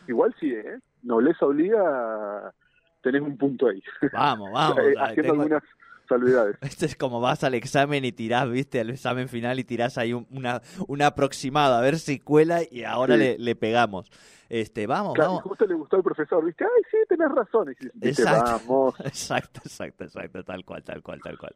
Igual 0.07 0.33
sí, 0.39 0.51
¿eh? 0.53 0.79
Nobleza 1.01 1.45
obliga, 1.45 2.53
tenés 3.01 3.21
un 3.21 3.37
punto 3.37 3.67
ahí. 3.67 3.81
Vamos, 4.13 4.49
vamos. 4.53 4.77
Eh, 4.79 4.93
haciendo 4.97 5.33
tengo- 5.33 5.41
algunas 5.43 5.63
salvedades. 6.07 6.57
Esto 6.61 6.85
es 6.85 6.95
como 6.95 7.19
vas 7.21 7.43
al 7.43 7.53
examen 7.55 8.05
y 8.05 8.11
tirás, 8.11 8.49
viste, 8.49 8.79
al 8.79 8.89
examen 8.89 9.27
final 9.29 9.59
y 9.59 9.63
tirás 9.63 9.97
ahí 9.97 10.13
un, 10.13 10.27
una, 10.31 10.61
un 10.87 11.01
aproximado, 11.01 11.75
a 11.75 11.81
ver 11.81 11.99
si 11.99 12.19
cuela 12.19 12.61
y 12.69 12.83
ahora 12.83 13.15
Sí. 13.15 13.19
le, 13.19 13.39
le 13.39 13.55
pegamos. 13.55 14.11
Este, 14.49 14.85
vamos, 14.85 15.15
Claro, 15.15 15.31
y 15.31 15.33
vamos. 15.35 15.43
justo 15.49 15.65
le 15.65 15.73
gustó 15.73 15.95
al 15.95 16.03
profesor, 16.03 16.45
¿viste? 16.45 16.63
Ay, 16.63 16.83
sí, 16.91 16.97
tenés 17.09 17.29
razón. 17.31 17.71
Y 17.71 17.85
dice, 18.07 18.21
Exacto. 18.21 18.51
vamos. 18.67 18.99
Exacto, 19.05 19.61
exacto, 19.65 20.03
exacto, 20.03 20.43
tal 20.43 20.63
cual, 20.63 20.83
tal 20.83 21.01
cual, 21.01 21.19
tal 21.21 21.37
cual. 21.37 21.55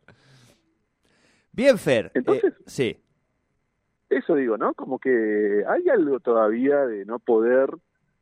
Bien, 1.51 1.77
Fer. 1.77 2.08
eh, 2.08 2.12
Entonces- 2.16 2.54
sí, 2.66 3.04
Eso 4.10 4.36
digo, 4.36 4.58
¿no? 4.58 4.74
Como 4.74 5.00
que 5.00 5.63
hay 5.68 5.89
algo 5.89 6.20
todavía 6.22 6.86
de 6.86 7.06
no 7.06 7.20
poder 7.20 7.70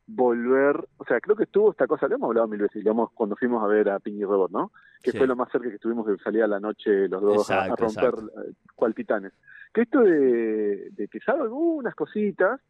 volver, 0.08 0.76
o 0.98 1.06
sea, 1.06 1.20
creo 1.20 1.36
que 1.36 1.44
estuvo 1.46 1.72
esta 1.72 1.88
cosa, 1.88 2.08
lo 2.08 2.16
hemos 2.16 2.28
hablado 2.30 2.48
mil 2.48 2.62
veces, 2.62 2.76
digamos, 2.84 3.12
cuando 3.14 3.36
fuimos 3.36 3.64
a 3.64 3.68
ver 3.68 3.90
a 3.90 4.00
Ping 4.00 4.20
y 4.20 4.24
Robot, 4.24 4.52
¿no? 4.52 4.72
Que 5.02 5.12
Sí. 5.12 5.18
fue 5.18 5.28
lo 5.28 5.36
más 5.36 5.52
cerca 5.52 5.70
que 5.70 5.76
estuvimos 5.76 6.06
de 6.06 6.18
salir 6.20 6.44
a 6.44 6.48
la 6.48 6.60
noche 6.60 7.08
los 7.08 7.22
dos 7.22 7.50
a- 7.50 7.64
a, 7.64 7.68
Exacto, 7.70 7.86
romper 8.12 8.30
eh, 8.48 8.52
cual 8.76 8.94
titanes. 8.94 9.34
Que 9.74 9.82
esto 9.82 10.02
de, 10.02 10.90
de 10.92 11.08
que 11.08 11.20
sabe 11.22 11.42
algunas 11.44 11.96
cositas, 11.96 12.62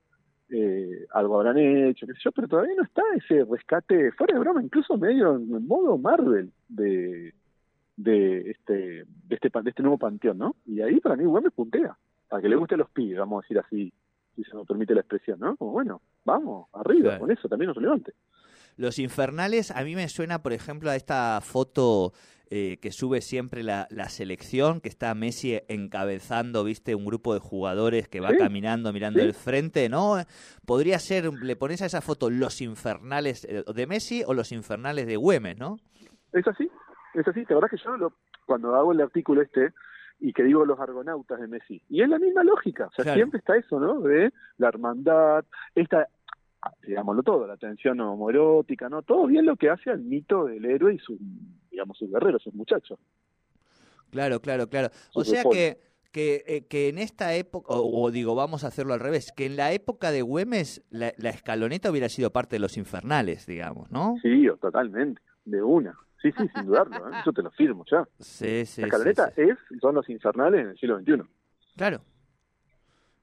eh, 0.49 1.05
algo 1.11 1.37
habrán 1.39 1.57
hecho, 1.57 2.05
qué 2.07 2.13
sé 2.13 2.19
yo, 2.23 2.31
pero 2.31 2.47
todavía 2.47 2.75
no 2.77 2.83
está 2.83 3.01
ese 3.15 3.43
rescate, 3.43 4.11
fuera 4.13 4.33
de 4.35 4.39
broma, 4.39 4.61
incluso 4.63 4.97
medio 4.97 5.35
en, 5.35 5.67
modo 5.67 5.97
Marvel 5.97 6.51
de 6.69 7.33
de 7.97 8.51
este 8.51 9.05
de 9.05 9.35
este 9.35 9.49
de 9.63 9.69
este 9.69 9.81
nuevo 9.81 9.97
panteón, 9.97 10.37
¿no? 10.37 10.55
Y 10.65 10.81
ahí 10.81 10.99
para 10.99 11.15
mí 11.15 11.23
Güemes 11.25 11.53
puntea, 11.53 11.97
para 12.27 12.41
que 12.41 12.49
le 12.49 12.55
guste 12.57 12.75
a 12.75 12.77
los 12.77 12.89
pibes, 12.89 13.17
vamos 13.19 13.39
a 13.39 13.41
decir 13.43 13.57
así, 13.59 13.93
si 14.35 14.43
se 14.43 14.55
me 14.55 14.65
permite 14.65 14.93
la 14.93 15.01
expresión, 15.01 15.39
¿no? 15.39 15.55
Como 15.57 15.71
bueno, 15.71 16.01
vamos, 16.25 16.67
arriba, 16.73 17.09
Claro. 17.11 17.19
con 17.21 17.31
eso 17.31 17.47
también 17.47 17.71
es 17.71 17.75
relevante. 17.75 18.13
Los 18.77 18.99
infernales, 18.99 19.71
a 19.71 19.83
mí 19.83 19.95
me 19.95 20.07
suena, 20.09 20.41
por 20.43 20.51
ejemplo, 20.53 20.89
a 20.89 20.95
esta 20.97 21.39
foto 21.41 22.11
eh, 22.51 22.77
que 22.81 22.91
sube 22.91 23.21
siempre 23.21 23.63
la, 23.63 23.87
la 23.89 24.07
selección, 24.09 24.81
que 24.81 24.89
está 24.89 25.15
Messi 25.15 25.59
encabezando, 25.67 26.63
viste, 26.63 26.93
un 26.93 27.05
grupo 27.05 27.33
de 27.33 27.39
jugadores 27.39 28.07
que 28.07 28.19
va 28.19 28.29
Sí, 28.31 28.37
caminando, 28.37 28.91
mirando 28.93 29.19
sí. 29.21 29.25
el 29.25 29.33
frente, 29.33 29.89
¿no? 29.89 30.17
Podría 30.65 30.99
ser, 30.99 31.31
le 31.41 31.55
pones 31.55 31.81
a 31.81 31.85
esa 31.87 32.01
foto 32.01 32.29
los 32.29 32.61
infernales 32.61 33.45
eh, 33.45 33.63
de 33.73 33.87
Messi 33.87 34.23
o 34.27 34.33
los 34.33 34.51
infernales 34.51 35.07
de 35.07 35.15
Güemes, 35.15 35.57
¿no? 35.57 35.77
Es 36.33 36.45
así, 36.47 36.69
es 37.15 37.27
así. 37.27 37.45
La 37.49 37.55
verdad 37.55 37.69
que 37.71 37.77
yo 37.83 37.95
lo- 37.97 38.13
cuando 38.45 38.75
hago 38.75 38.91
el 38.91 39.01
artículo 39.01 39.41
este 39.41 39.73
y 40.19 40.33
que 40.33 40.43
digo 40.43 40.65
los 40.65 40.79
argonautas 40.79 41.39
de 41.39 41.47
Messi, 41.47 41.81
y 41.89 42.01
es 42.01 42.09
la 42.09 42.19
misma 42.19 42.43
lógica, 42.43 42.87
o 42.87 42.91
sea, 42.91 43.03
Claro. 43.03 43.17
siempre 43.17 43.39
está 43.39 43.55
eso, 43.57 43.79
¿no? 43.79 43.99
De 44.01 44.31
la 44.57 44.67
hermandad, 44.69 45.45
esta, 45.75 46.07
digámoslo 46.87 47.21
todo, 47.23 47.45
la 47.47 47.57
tensión 47.57 47.99
homoerótica, 47.99 48.89
¿no? 48.89 49.01
Todo 49.01 49.27
bien 49.27 49.45
lo 49.45 49.55
que 49.55 49.69
hace 49.69 49.89
al 49.91 50.01
mito 50.01 50.45
del 50.45 50.65
héroe 50.65 50.93
y 50.95 50.99
sus, 50.99 51.19
digamos, 51.69 51.97
sus 51.97 52.09
guerreros, 52.09 52.41
sus 52.43 52.53
muchachos. 52.53 52.97
Claro, 54.11 54.39
claro, 54.39 54.67
claro. 54.69 54.89
O 55.13 55.23
sea 55.25 55.43
que, 55.43 55.77
que, 56.11 56.43
eh, 56.47 56.65
que 56.69 56.87
en 56.87 56.97
esta 56.97 57.33
época, 57.35 57.73
o, 57.73 58.03
o 58.05 58.09
digo, 58.11 58.33
vamos 58.35 58.63
a 58.63 58.67
hacerlo 58.67 58.93
al 58.93 59.01
revés, 59.01 59.33
que 59.35 59.45
en 59.45 59.57
la 59.57 59.73
época 59.73 60.11
de 60.11 60.21
Güemes 60.21 60.81
la, 60.89 61.13
la 61.17 61.29
escaloneta 61.29 61.91
hubiera 61.91 62.07
sido 62.07 62.31
parte 62.31 62.55
de 62.55 62.61
los 62.61 62.77
infernales, 62.77 63.45
digamos, 63.45 63.91
¿no? 63.91 64.15
Sí, 64.21 64.47
totalmente, 64.61 65.21
de 65.43 65.61
una. 65.61 65.97
Sí, 66.25 66.31
sí, 66.35 66.49
sin 66.55 66.65
dudarlo, 66.65 67.07
¿eh? 67.07 67.13
yo 67.23 67.31
te 67.31 67.43
lo 67.43 67.51
firmo 67.51 67.85
ya. 67.85 68.03
Sí, 68.19 68.65
sí. 68.65 68.81
la 68.81 68.87
escaloneta 68.87 69.31
sí. 69.35 69.41
es, 69.41 69.79
son 69.79 69.93
los 69.93 70.09
infernales 70.09 70.61
en 70.61 70.69
el 70.69 70.77
siglo 70.79 70.97
XXI. 70.97 71.21
Claro. 71.77 72.01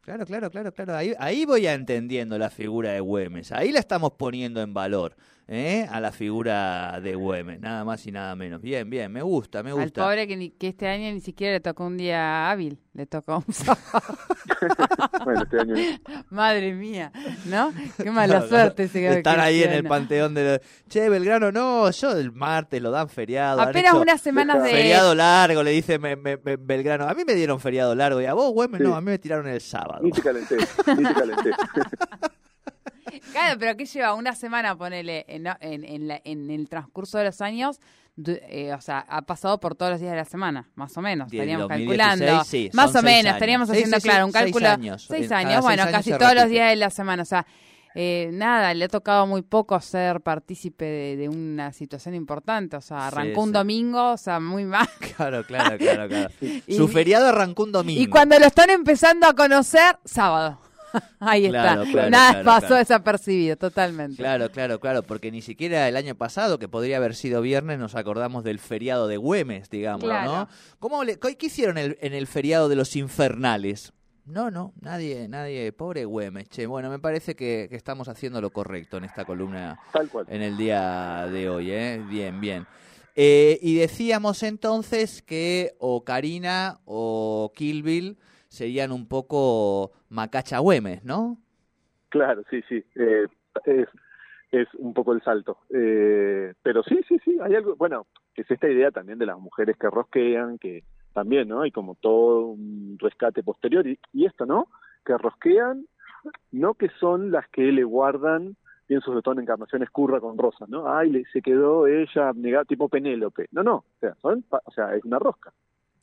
Claro, 0.02 0.24
claro, 0.24 0.50
claro, 0.50 0.72
claro. 0.72 0.94
Ahí, 0.94 1.12
ahí 1.18 1.44
voy 1.44 1.66
entendiendo 1.66 2.38
la 2.38 2.48
figura 2.48 2.92
de 2.92 3.00
Güemes. 3.00 3.50
Ahí 3.50 3.72
la 3.72 3.80
estamos 3.80 4.12
poniendo 4.12 4.60
en 4.60 4.72
valor, 4.72 5.16
¿eh? 5.48 5.86
A 5.90 6.00
la 6.00 6.12
figura 6.12 7.00
de 7.02 7.14
Güemes, 7.14 7.60
nada 7.60 7.84
más 7.84 8.06
y 8.06 8.12
nada 8.12 8.34
menos. 8.36 8.60
Bien, 8.62 8.88
bien, 8.88 9.12
me 9.12 9.22
gusta, 9.22 9.62
me 9.62 9.70
Al 9.70 9.76
gusta. 9.82 10.04
pobre 10.04 10.26
que, 10.26 10.36
ni- 10.36 10.50
que 10.50 10.68
este 10.68 10.88
año 10.88 11.12
ni 11.12 11.20
siquiera 11.20 11.54
le 11.54 11.60
tocó 11.60 11.84
un 11.84 11.96
día 11.96 12.50
hábil, 12.50 12.78
le 12.94 13.06
tocó 13.06 13.42
un 13.46 13.52
sábado. 13.54 13.80
Bueno, 15.24 15.42
este 15.42 15.60
año 15.60 15.74
Madre 16.30 16.72
mía, 16.74 17.12
¿no? 17.46 17.72
Qué 17.96 18.10
mala 18.12 18.46
suerte 18.48 18.84
ese 18.84 19.18
Están 19.18 19.40
ahí 19.40 19.62
en 19.62 19.72
el 19.72 19.84
panteón 19.84 20.34
de... 20.34 20.44
los- 20.44 20.60
Che, 20.88 21.08
Belgrano, 21.08 21.50
no, 21.52 21.90
yo 21.90 22.12
el 22.12 22.32
martes 22.32 22.80
lo 22.80 22.90
dan 22.90 23.08
feriado. 23.08 23.60
Apenas 23.60 23.94
unas 23.94 24.20
semanas 24.20 24.62
de... 24.62 24.70
Feriado 24.70 25.14
largo, 25.14 25.62
le 25.62 25.70
dice 25.72 25.98
me- 25.98 26.16
me- 26.16 26.36
me- 26.36 26.56
Belgrano. 26.56 27.08
A 27.08 27.14
mí 27.14 27.22
me 27.24 27.34
dieron 27.34 27.60
feriado 27.60 27.94
largo 27.94 28.20
y 28.20 28.26
a 28.26 28.34
vos, 28.34 28.52
Güemes, 28.52 28.80
Sí. 28.80 28.84
no, 28.86 28.94
a 28.96 29.00
mí 29.00 29.06
me 29.10 29.18
tiraron 29.18 29.46
el 29.48 29.60
sábado. 29.60 30.00
ni 30.02 30.10
te 30.12 30.22
calenté, 30.22 30.56
ni 30.56 31.04
te 31.04 31.14
calenté. 31.14 31.50
Claro, 33.32 33.58
pero 33.58 33.76
¿qué 33.76 33.84
lleva? 33.86 34.14
Una 34.14 34.34
semana, 34.34 34.76
ponele, 34.76 35.24
en, 35.28 35.46
en, 35.60 35.84
en, 35.84 36.08
la- 36.08 36.20
en 36.24 36.50
el 36.50 36.68
transcurso 36.68 37.18
de 37.18 37.24
los 37.24 37.40
años, 37.40 37.80
du- 38.16 38.32
eh, 38.48 38.72
o 38.74 38.80
sea, 38.80 39.04
ha 39.08 39.22
pasado 39.22 39.58
por 39.60 39.74
todos 39.74 39.92
los 39.92 40.00
días 40.00 40.12
de 40.12 40.16
la 40.18 40.24
semana, 40.24 40.68
más 40.74 40.96
o 40.96 41.02
menos, 41.02 41.32
estaríamos 41.32 41.68
2016, 41.68 41.98
calculando. 42.18 42.44
sí, 42.44 42.70
más 42.72 42.92
son 42.92 42.98
o 42.98 43.00
seis 43.00 43.04
menos, 43.04 43.24
años. 43.26 43.34
estaríamos 43.36 43.68
Sí, 43.68 43.72
haciendo, 43.74 43.96
sí, 43.96 44.00
sí, 44.02 44.08
claro, 44.08 44.26
un 44.26 44.32
seis 44.32 44.44
cálculo. 44.44 44.68
años. 44.68 45.06
Seis 45.08 45.28
cada 45.28 45.40
años, 45.40 45.52
seis 45.54 45.62
bueno, 45.62 45.82
años 45.84 45.92
casi 45.96 46.10
se 46.10 46.18
todos 46.18 46.32
los 46.34 46.42
repite. 46.44 46.52
días 46.54 46.70
de 46.70 46.76
la 46.76 46.90
semana, 46.90 47.22
o 47.22 47.26
sea, 47.26 47.46
eh, 47.94 48.30
nada, 48.32 48.72
le 48.72 48.86
ha 48.86 48.88
tocado 48.88 49.26
muy 49.26 49.42
poco 49.42 49.78
ser 49.82 50.22
partícipe 50.22 50.84
de, 50.86 51.16
de 51.18 51.28
una 51.28 51.74
situación 51.74 52.14
importante, 52.14 52.74
o 52.76 52.80
sea, 52.80 53.00
Sí, 53.00 53.04
arrancó 53.08 53.42
un 53.42 53.48
sí. 53.50 53.52
domingo, 53.52 54.12
o 54.12 54.16
sea, 54.16 54.40
muy 54.40 54.64
mal. 54.64 54.88
Claro, 55.16 55.44
claro, 55.44 55.76
claro, 55.76 56.08
claro. 56.08 56.30
Y- 56.66 56.74
Su 56.74 56.88
feriado 56.88 57.28
arrancó 57.28 57.64
un 57.64 57.72
domingo. 57.72 58.00
Y 58.00 58.06
cuando 58.06 58.38
lo 58.38 58.46
están 58.46 58.70
empezando 58.70 59.26
a 59.26 59.34
conocer, 59.34 59.98
sábado. 60.06 60.58
Ahí 61.20 61.48
Claro, 61.48 61.82
está. 61.82 61.92
claro, 61.92 62.10
Nada 62.10 62.30
claro, 62.32 62.44
pasó 62.44 62.66
claro. 62.68 62.76
desapercibido, 62.76 63.56
totalmente. 63.56 64.16
Claro, 64.16 64.50
claro, 64.50 64.80
claro, 64.80 65.02
porque 65.02 65.30
ni 65.30 65.42
siquiera 65.42 65.88
el 65.88 65.96
año 65.96 66.14
pasado, 66.14 66.58
que 66.58 66.68
podría 66.68 66.96
haber 66.98 67.14
sido 67.14 67.40
viernes, 67.42 67.78
nos 67.78 67.94
acordamos 67.94 68.44
del 68.44 68.58
feriado 68.58 69.08
de 69.08 69.16
Güemes, 69.16 69.70
digamos, 69.70 70.04
Claro. 70.04 70.30
¿no? 70.30 70.48
¿Cómo 70.78 71.04
le, 71.04 71.18
¿Qué 71.18 71.36
hicieron 71.46 71.78
el- 71.78 71.98
en 72.00 72.12
el 72.12 72.26
feriado 72.26 72.68
de 72.68 72.76
los 72.76 72.94
infernales? 72.96 73.92
No, 74.24 74.52
no, 74.52 74.72
nadie, 74.80 75.26
nadie, 75.28 75.72
pobre 75.72 76.04
Güemes, 76.04 76.48
che. 76.48 76.66
Bueno, 76.66 76.88
me 76.90 77.00
parece 77.00 77.34
que, 77.34 77.66
que 77.68 77.74
estamos 77.76 78.06
haciendo 78.08 78.40
lo 78.40 78.50
correcto 78.50 78.96
en 78.96 79.04
esta 79.04 79.24
columna 79.24 79.80
Tal 79.92 80.08
cual. 80.08 80.26
en 80.28 80.42
el 80.42 80.56
día 80.56 81.26
de 81.30 81.48
hoy, 81.48 81.72
¿eh? 81.72 82.00
Bien, 82.08 82.40
bien. 82.40 82.66
Eh, 83.16 83.58
y 83.60 83.74
decíamos 83.74 84.42
entonces 84.44 85.22
que 85.22 85.74
o 85.80 86.04
Karina 86.04 86.78
o 86.84 87.52
Kill 87.54 87.82
Bill 87.82 88.16
serían 88.52 88.92
un 88.92 89.08
poco 89.08 89.92
Macacha 90.10 90.58
Güemes, 90.58 91.04
¿no? 91.04 91.38
Claro, 92.10 92.42
sí, 92.50 92.60
sí. 92.68 92.84
Eh, 92.96 93.26
es, 93.64 93.88
es 94.50 94.68
un 94.74 94.92
poco 94.92 95.14
el 95.14 95.22
salto. 95.22 95.60
Eh, 95.74 96.52
pero 96.62 96.82
sí, 96.82 97.00
sí, 97.08 97.18
sí. 97.24 97.38
Hay 97.42 97.54
algo. 97.54 97.76
Bueno, 97.76 98.06
es 98.36 98.50
esta 98.50 98.68
idea 98.68 98.90
también 98.90 99.18
de 99.18 99.24
las 99.24 99.38
mujeres 99.38 99.78
que 99.78 99.88
rosquean, 99.88 100.58
que 100.58 100.84
también, 101.14 101.48
¿no? 101.48 101.62
Hay 101.62 101.70
como 101.70 101.94
todo 101.94 102.48
un 102.48 102.98
rescate 103.00 103.42
posterior. 103.42 103.86
Y, 103.86 104.26
esto, 104.26 104.44
¿no? 104.44 104.68
Que 105.02 105.16
rosquean, 105.16 105.86
no 106.50 106.74
que 106.74 106.90
son 107.00 107.30
las 107.30 107.48
que 107.48 107.72
le 107.72 107.84
guardan. 107.84 108.54
Pienso 108.86 109.06
sobre 109.06 109.22
todo 109.22 109.32
en 109.32 109.40
encarnaciones 109.40 109.88
curra 109.88 110.20
con 110.20 110.36
rosas, 110.36 110.68
¿no? 110.68 110.94
Ay, 110.94 111.10
le, 111.10 111.24
se 111.32 111.40
quedó 111.40 111.86
ella 111.86 112.28
abnegada, 112.28 112.66
tipo 112.66 112.90
Penélope. 112.90 113.46
No, 113.50 113.62
no. 113.62 113.76
O 113.76 113.98
sea, 113.98 114.14
son, 114.20 114.44
o 114.50 114.72
sea, 114.72 114.94
es 114.94 115.02
una 115.06 115.18
rosca. 115.18 115.54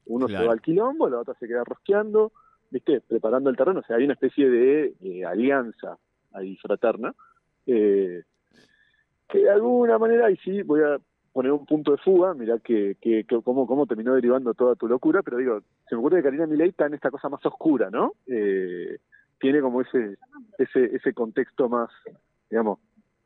Uno 0.10 0.26
Claro. 0.28 0.44
se 0.44 0.48
va 0.48 0.54
al 0.54 0.62
quilombo, 0.62 1.08
la 1.10 1.20
otra 1.20 1.36
se 1.36 1.48
queda 1.48 1.64
rosqueando, 1.64 2.32
¿viste? 2.72 3.00
Preparando 3.02 3.50
el 3.50 3.56
terreno. 3.56 3.80
O 3.80 3.84
sea, 3.84 3.96
hay 3.96 4.04
una 4.04 4.14
especie 4.14 4.50
de 4.50 4.94
eh, 5.02 5.24
alianza 5.26 5.98
ahí 6.34 6.56
fraterna, 6.58 7.14
eh, 7.66 8.24
que 9.30 9.38
de 9.40 9.50
alguna 9.50 9.98
manera, 10.00 10.30
y 10.32 10.38
sí, 10.38 10.64
voy 10.64 10.82
a 10.82 11.00
poner 11.32 11.52
un 11.52 11.66
punto 11.66 11.92
de 11.92 11.98
fuga, 12.00 12.34
mirá 12.34 12.58
que, 12.58 12.98
que, 13.00 13.24
que 13.24 13.42
cómo, 13.44 13.68
cómo 13.68 13.86
terminó 13.86 14.16
derivando 14.16 14.54
toda 14.56 14.76
tu 14.76 14.88
locura, 14.88 15.22
pero 15.22 15.38
digo, 15.38 15.62
se 15.88 15.96
me 15.96 16.00
ocurre 16.00 16.18
que 16.18 16.24
Karina 16.24 16.48
Milei 16.48 16.70
está 16.70 16.88
en 16.88 16.96
esta 16.96 17.12
cosa 17.12 17.30
más 17.30 17.46
oscura, 17.46 17.90
¿no? 17.92 18.14
Eh, 18.26 18.98
tiene 19.40 19.62
como 19.62 19.82
ese, 19.82 20.18
ese, 20.58 20.96
ese 20.96 21.14
contexto 21.14 21.70
más, 21.70 21.90
digamos, 22.50 22.80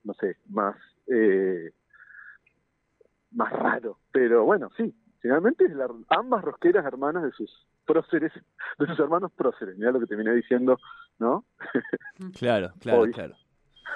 no 0.04 0.14
sé, 0.16 0.36
más, 0.50 0.76
eh, 1.08 1.72
más 3.32 3.52
raro, 3.54 3.98
pero 4.12 4.44
bueno, 4.44 4.70
sí, 4.76 4.94
finalmente 5.24 5.66
es 5.66 5.72
la- 5.72 5.88
ambas 6.10 6.44
rosqueras 6.44 6.86
hermanas 6.86 7.24
de 7.24 7.32
sus 7.32 7.50
próceres, 7.86 8.32
de 8.78 8.86
sus 8.86 9.00
hermanos 9.00 9.32
próceres, 9.32 9.76
mirá 9.78 9.92
lo 9.92 10.00
que 10.00 10.06
terminé 10.06 10.34
diciendo, 10.34 10.78
¿no? 11.18 11.46
Claro, 12.38 12.72
claro, 12.80 13.00
Hoy. 13.02 13.12
claro. 13.12 13.34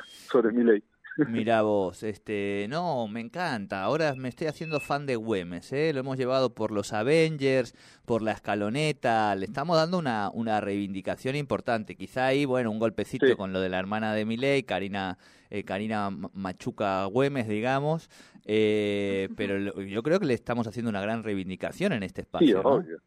Sobre 0.05 0.51
Milei. 0.51 0.84
Mira 1.30 1.62
vos, 1.64 2.04
este, 2.04 2.68
no, 2.70 3.08
me 3.08 3.22
encanta. 3.22 3.82
Ahora 3.84 4.14
me 4.16 4.30
estoy 4.30 4.48
haciendo 4.48 4.80
fan 4.80 5.06
de 5.06 5.16
Güemes, 5.16 5.74
¿eh? 5.74 5.92
Lo 5.94 6.02
hemos 6.02 6.18
llevado 6.18 6.54
por 6.54 6.72
los 6.72 6.94
Avengers, 6.94 7.74
por 8.06 8.22
la 8.22 8.34
escaloneta. 8.34 9.36
Le 9.36 9.46
estamos 9.46 9.78
dando 9.78 9.98
una, 9.98 10.30
una 10.34 10.62
reivindicación 10.62 11.36
importante. 11.36 11.96
Quizá 11.96 12.28
ahí, 12.28 12.46
bueno, 12.46 12.70
un 12.72 12.80
golpecito 12.80 13.26
Sí. 13.26 13.36
con 13.36 13.52
lo 13.54 13.60
de 13.62 13.70
la 13.70 13.80
hermana 13.80 14.14
de 14.14 14.26
Milei, 14.26 14.64
Karina, 14.64 15.18
eh, 15.50 15.64
Karina 15.64 16.10
Ma- 16.12 16.30
Machuca 16.34 17.06
Güemes, 17.06 17.48
digamos. 17.48 18.10
Eh, 18.46 19.30
pero 19.36 19.58
lo- 19.60 19.82
yo 19.82 20.04
creo 20.04 20.20
que 20.20 20.26
le 20.26 20.34
estamos 20.36 20.68
haciendo 20.68 20.90
una 20.90 21.02
gran 21.02 21.24
reivindicación 21.24 21.94
en 21.94 22.04
este 22.04 22.22
Sí, 22.22 22.26
espacio. 22.26 22.64
¿no? 22.64 22.70
obvio. 22.70 22.98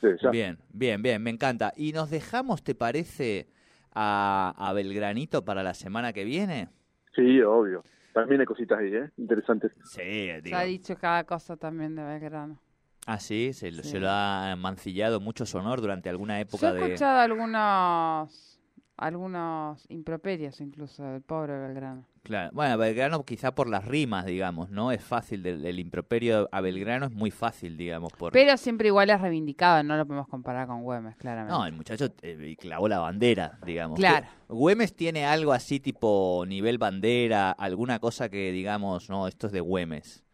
Sí, 0.00 0.08
ya. 0.22 0.30
Bien, 0.30 0.58
bien, 0.72 1.02
bien, 1.02 1.22
me 1.22 1.30
encanta. 1.30 1.72
¿Y 1.76 1.92
nos 1.92 2.10
dejamos, 2.10 2.62
te 2.62 2.74
parece, 2.74 3.48
a, 3.94 4.54
a 4.56 4.72
Belgranito 4.74 5.44
para 5.44 5.62
la 5.62 5.72
semana 5.74 6.12
que 6.12 6.24
viene? 6.24 6.68
Sí, 7.16 7.40
obvio. 7.40 7.82
También 8.12 8.40
hay 8.40 8.46
cositas 8.46 8.78
ahí, 8.78 8.94
¿eh? 8.94 9.10
Interesantes. 9.16 9.72
Sí, 9.84 9.96
Se 10.00 10.40
digo. 10.42 10.56
ha 10.56 10.62
dicho 10.62 10.96
cada 10.96 11.24
cosa 11.24 11.56
también 11.56 11.96
de 11.96 12.04
Belgrano. 12.04 12.58
Ah, 13.06 13.18
sí, 13.18 13.52
se, 13.52 13.70
lo- 13.72 13.82
Sí. 13.82 13.90
se 13.90 14.00
lo 14.00 14.08
ha 14.10 14.54
mancillado 14.56 15.20
mucho 15.20 15.44
sonor 15.46 15.80
durante 15.80 16.08
alguna 16.08 16.36
Yo 16.38 16.42
época 16.42 16.70
he 16.70 16.74
de... 16.74 16.84
escuchado 16.86 17.18
algunos 17.20 18.55
algunos 18.96 19.84
improperios 19.90 20.60
incluso 20.60 21.04
del 21.04 21.22
pobre 21.22 21.58
Belgrano. 21.58 22.04
Claro. 22.22 22.50
Bueno, 22.52 22.76
Belgrano 22.76 23.24
quizá 23.24 23.54
por 23.54 23.68
las 23.68 23.84
rimas, 23.84 24.24
digamos, 24.26 24.70
¿no? 24.70 24.90
Es 24.90 25.04
fácil, 25.04 25.42
del, 25.42 25.64
el 25.64 25.78
improperio 25.78 26.48
a 26.50 26.60
Belgrano 26.60 27.06
es 27.06 27.12
muy 27.12 27.30
fácil, 27.30 27.76
digamos, 27.76 28.12
por... 28.14 28.32
Pero 28.32 28.56
siempre 28.56 28.88
igual 28.88 29.10
es 29.10 29.20
reivindicado, 29.20 29.82
no 29.84 29.96
lo 29.96 30.06
podemos 30.06 30.28
comparar 30.28 30.66
con 30.66 30.82
Güemes, 30.82 31.14
claramente. 31.16 31.52
No, 31.56 31.66
el 31.66 31.72
muchacho 31.74 32.06
eh, 32.22 32.56
clavó 32.58 32.88
la 32.88 32.98
bandera, 32.98 33.58
digamos. 33.64 33.98
Claro. 33.98 34.26
Güemes 34.48 34.96
tiene 34.96 35.24
algo 35.24 35.52
así 35.52 35.78
tipo 35.78 36.44
nivel 36.48 36.78
bandera, 36.78 37.52
alguna 37.52 38.00
cosa 38.00 38.28
que 38.28 38.50
digamos, 38.50 39.08
no, 39.08 39.28
esto 39.28 39.46
es 39.46 39.52
de 39.52 39.60
Güemes. 39.60 40.24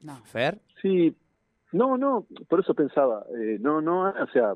No. 0.00 0.16
¿Fer? 0.24 0.60
Sí, 0.82 1.16
no, 1.72 1.96
no, 1.96 2.26
por 2.48 2.60
eso 2.60 2.74
pensaba, 2.74 3.24
eh, 3.34 3.56
no, 3.60 3.80
no, 3.80 4.10
o 4.10 4.26
sea, 4.32 4.54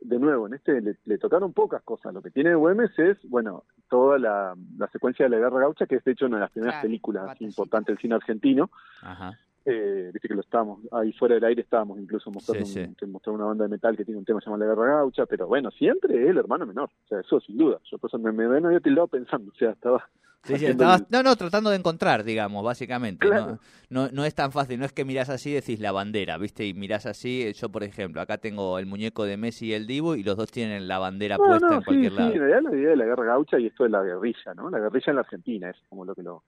de 0.00 0.18
nuevo, 0.18 0.46
en 0.46 0.54
este 0.54 0.80
le, 0.80 0.96
le 1.04 1.18
tocaron 1.18 1.52
pocas 1.52 1.82
cosas. 1.82 2.12
Lo 2.14 2.22
que 2.22 2.30
tiene 2.30 2.54
Güemes 2.54 2.96
es, 2.98 3.18
bueno, 3.28 3.64
toda 3.88 4.18
la, 4.18 4.54
la 4.78 4.88
secuencia 4.88 5.24
de 5.26 5.30
la 5.30 5.38
Guerra 5.38 5.60
Gaucha, 5.60 5.86
que 5.86 5.96
es 5.96 6.04
de 6.04 6.12
hecho 6.12 6.26
una 6.26 6.36
de 6.36 6.40
las 6.42 6.50
primeras 6.50 6.74
Claro, 6.76 6.86
películas 6.88 7.40
importantes 7.40 7.94
del 7.94 7.98
cine 8.02 8.14
argentino, 8.14 8.70
Ajá. 9.02 9.38
Eh, 9.68 10.10
viste 10.12 10.28
que 10.28 10.34
lo 10.34 10.42
estábamos, 10.42 10.78
ahí 10.92 11.12
fuera 11.14 11.34
del 11.34 11.42
aire 11.44 11.62
estábamos 11.62 11.98
incluso 11.98 12.30
mostrando, 12.30 12.64
Sí, 12.66 12.86
un- 13.02 13.10
mostré 13.10 13.32
una 13.32 13.46
banda 13.46 13.64
de 13.64 13.70
metal 13.70 13.96
que 13.96 14.04
tiene 14.04 14.18
un 14.20 14.24
tema 14.24 14.38
llamado 14.38 14.64
La 14.64 14.72
Guerra 14.72 14.96
Gaucha, 14.98 15.26
pero 15.26 15.48
bueno, 15.48 15.72
siempre 15.72 16.22
es 16.22 16.30
el 16.30 16.38
hermano 16.38 16.66
menor, 16.66 16.88
o 17.04 17.08
sea, 17.08 17.18
eso 17.18 17.40
sin 17.40 17.56
duda. 17.56 17.80
Yo 17.90 17.98
por 17.98 18.08
eso 18.08 18.16
me, 18.18 18.30
me, 18.30 18.46
me 18.46 18.64
había 18.68 18.78
tildado 18.78 19.08
pensando, 19.08 19.50
o 19.50 19.54
sea, 19.56 19.70
estaba... 19.72 20.08
Sí, 20.46 20.58
sí, 20.58 20.66
estabas- 20.66 21.04
no, 21.10 21.22
no, 21.22 21.34
tratando 21.36 21.70
de 21.70 21.76
encontrar, 21.76 22.22
digamos, 22.24 22.64
básicamente. 22.64 23.26
Claro. 23.26 23.58
No, 23.90 24.06
no, 24.06 24.10
no 24.12 24.24
es 24.24 24.34
tan 24.34 24.52
fácil, 24.52 24.78
no 24.78 24.84
es 24.84 24.92
que 24.92 25.04
mirás 25.04 25.28
así 25.28 25.50
y 25.50 25.54
decís 25.54 25.80
la 25.80 25.92
bandera, 25.92 26.38
¿viste? 26.38 26.66
Y 26.66 26.72
mirás 26.74 27.04
así, 27.06 27.42
eh, 27.42 27.52
yo 27.52 27.68
por 27.68 27.82
ejemplo, 27.82 28.20
acá 28.20 28.38
tengo 28.38 28.78
el 28.78 28.86
muñeco 28.86 29.24
de 29.24 29.36
Messi 29.36 29.66
y 29.66 29.72
el 29.72 29.86
Dibu 29.86 30.14
y 30.14 30.22
los 30.22 30.36
dos 30.36 30.50
tienen 30.50 30.86
la 30.88 30.98
bandera 30.98 31.36
No, 31.38 31.44
puesta 31.46 31.74
en 31.74 31.78
sí, 31.80 31.84
cualquier 31.84 32.12
lado. 32.12 32.32
en 32.32 32.38
realidad 32.40 32.62
la 32.70 32.76
idea 32.76 32.90
de 32.90 32.96
la 32.96 33.04
guerra 33.06 33.24
gaucha 33.24 33.58
y 33.58 33.66
esto 33.66 33.84
de 33.84 33.90
la 33.90 34.02
guerrilla, 34.02 34.54
¿no? 34.54 34.70
La 34.70 34.78
guerrilla 34.78 35.04
en 35.08 35.14
la 35.16 35.20
Argentina 35.22 35.70
es 35.70 35.76
como 35.88 36.04
lo 36.04 36.14
que 36.14 36.22
lo, 36.22 36.42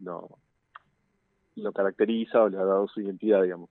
lo, 0.00 0.28
lo 1.56 1.72
caracteriza 1.72 2.42
o 2.42 2.48
le 2.48 2.58
ha 2.58 2.64
dado 2.64 2.88
su 2.88 3.00
identidad, 3.00 3.42
digamos. 3.42 3.70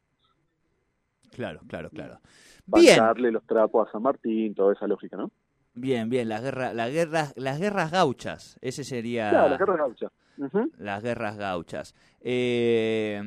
Claro, 1.32 1.62
claro, 1.68 1.90
claro. 1.90 2.20
Bien, 2.66 2.98
Bancarle 2.98 3.32
los 3.32 3.46
trapos 3.46 3.88
a 3.88 3.92
San 3.92 4.02
Martín, 4.02 4.54
toda 4.54 4.74
esa 4.74 4.88
lógica, 4.88 5.18
¿no? 5.18 5.32
Bien, 5.74 6.10
bien, 6.10 6.30
las 6.30 6.42
guerras, 6.42 6.74
las 6.74 6.92
guerras, 6.92 7.34
las 7.36 7.60
guerras 7.60 7.92
gauchas, 7.92 8.58
ese 8.62 8.84
sería... 8.84 9.30
Claro, 9.30 9.50
la 9.50 9.58
guerra 9.58 9.78
gaucha. 9.78 10.12
Ujú. 10.38 10.72
Las 10.78 11.04
guerras 11.04 11.38
gauchas. 11.38 11.96
Eh, 12.22 13.22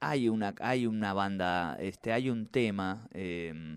hay 0.00 0.28
una, 0.28 0.54
hay 0.60 0.86
una 0.86 1.12
banda, 1.12 1.76
este, 1.80 2.12
hay 2.12 2.30
un 2.30 2.46
tema 2.46 3.08
eh, 3.12 3.76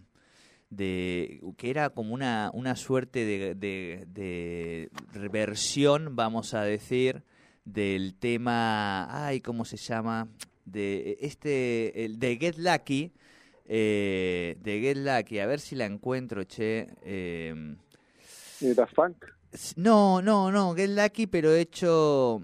de 0.70 1.42
que 1.58 1.70
era 1.70 1.90
como 1.90 2.14
una, 2.14 2.50
una 2.54 2.76
suerte 2.76 3.26
de, 3.26 3.56
de, 3.56 4.06
de 4.08 4.90
versión, 5.30 6.16
vamos 6.16 6.54
a 6.54 6.62
decir, 6.64 7.24
del 7.66 8.16
tema, 8.16 9.26
ay, 9.26 9.42
¿cómo 9.42 9.66
se 9.66 9.78
llama? 9.78 10.28
De 10.66 11.18
este, 11.22 12.06
el 12.06 12.20
de 12.20 12.38
Get 12.38 12.58
Lucky, 12.58 13.14
eh, 13.66 14.58
de 14.60 14.80
Get 14.82 14.98
Lucky, 14.98 15.40
a 15.40 15.46
ver 15.46 15.60
si 15.60 15.76
la 15.76 15.86
encuentro, 15.86 16.44
che. 16.46 16.88
Eh, 17.04 17.76
Punk. 18.96 19.26
S- 19.52 19.74
No, 19.78 20.22
no, 20.22 20.52
no, 20.52 20.74
Get 20.74 20.90
Lucky, 20.90 21.28
pero 21.28 21.54
hecho 21.54 22.42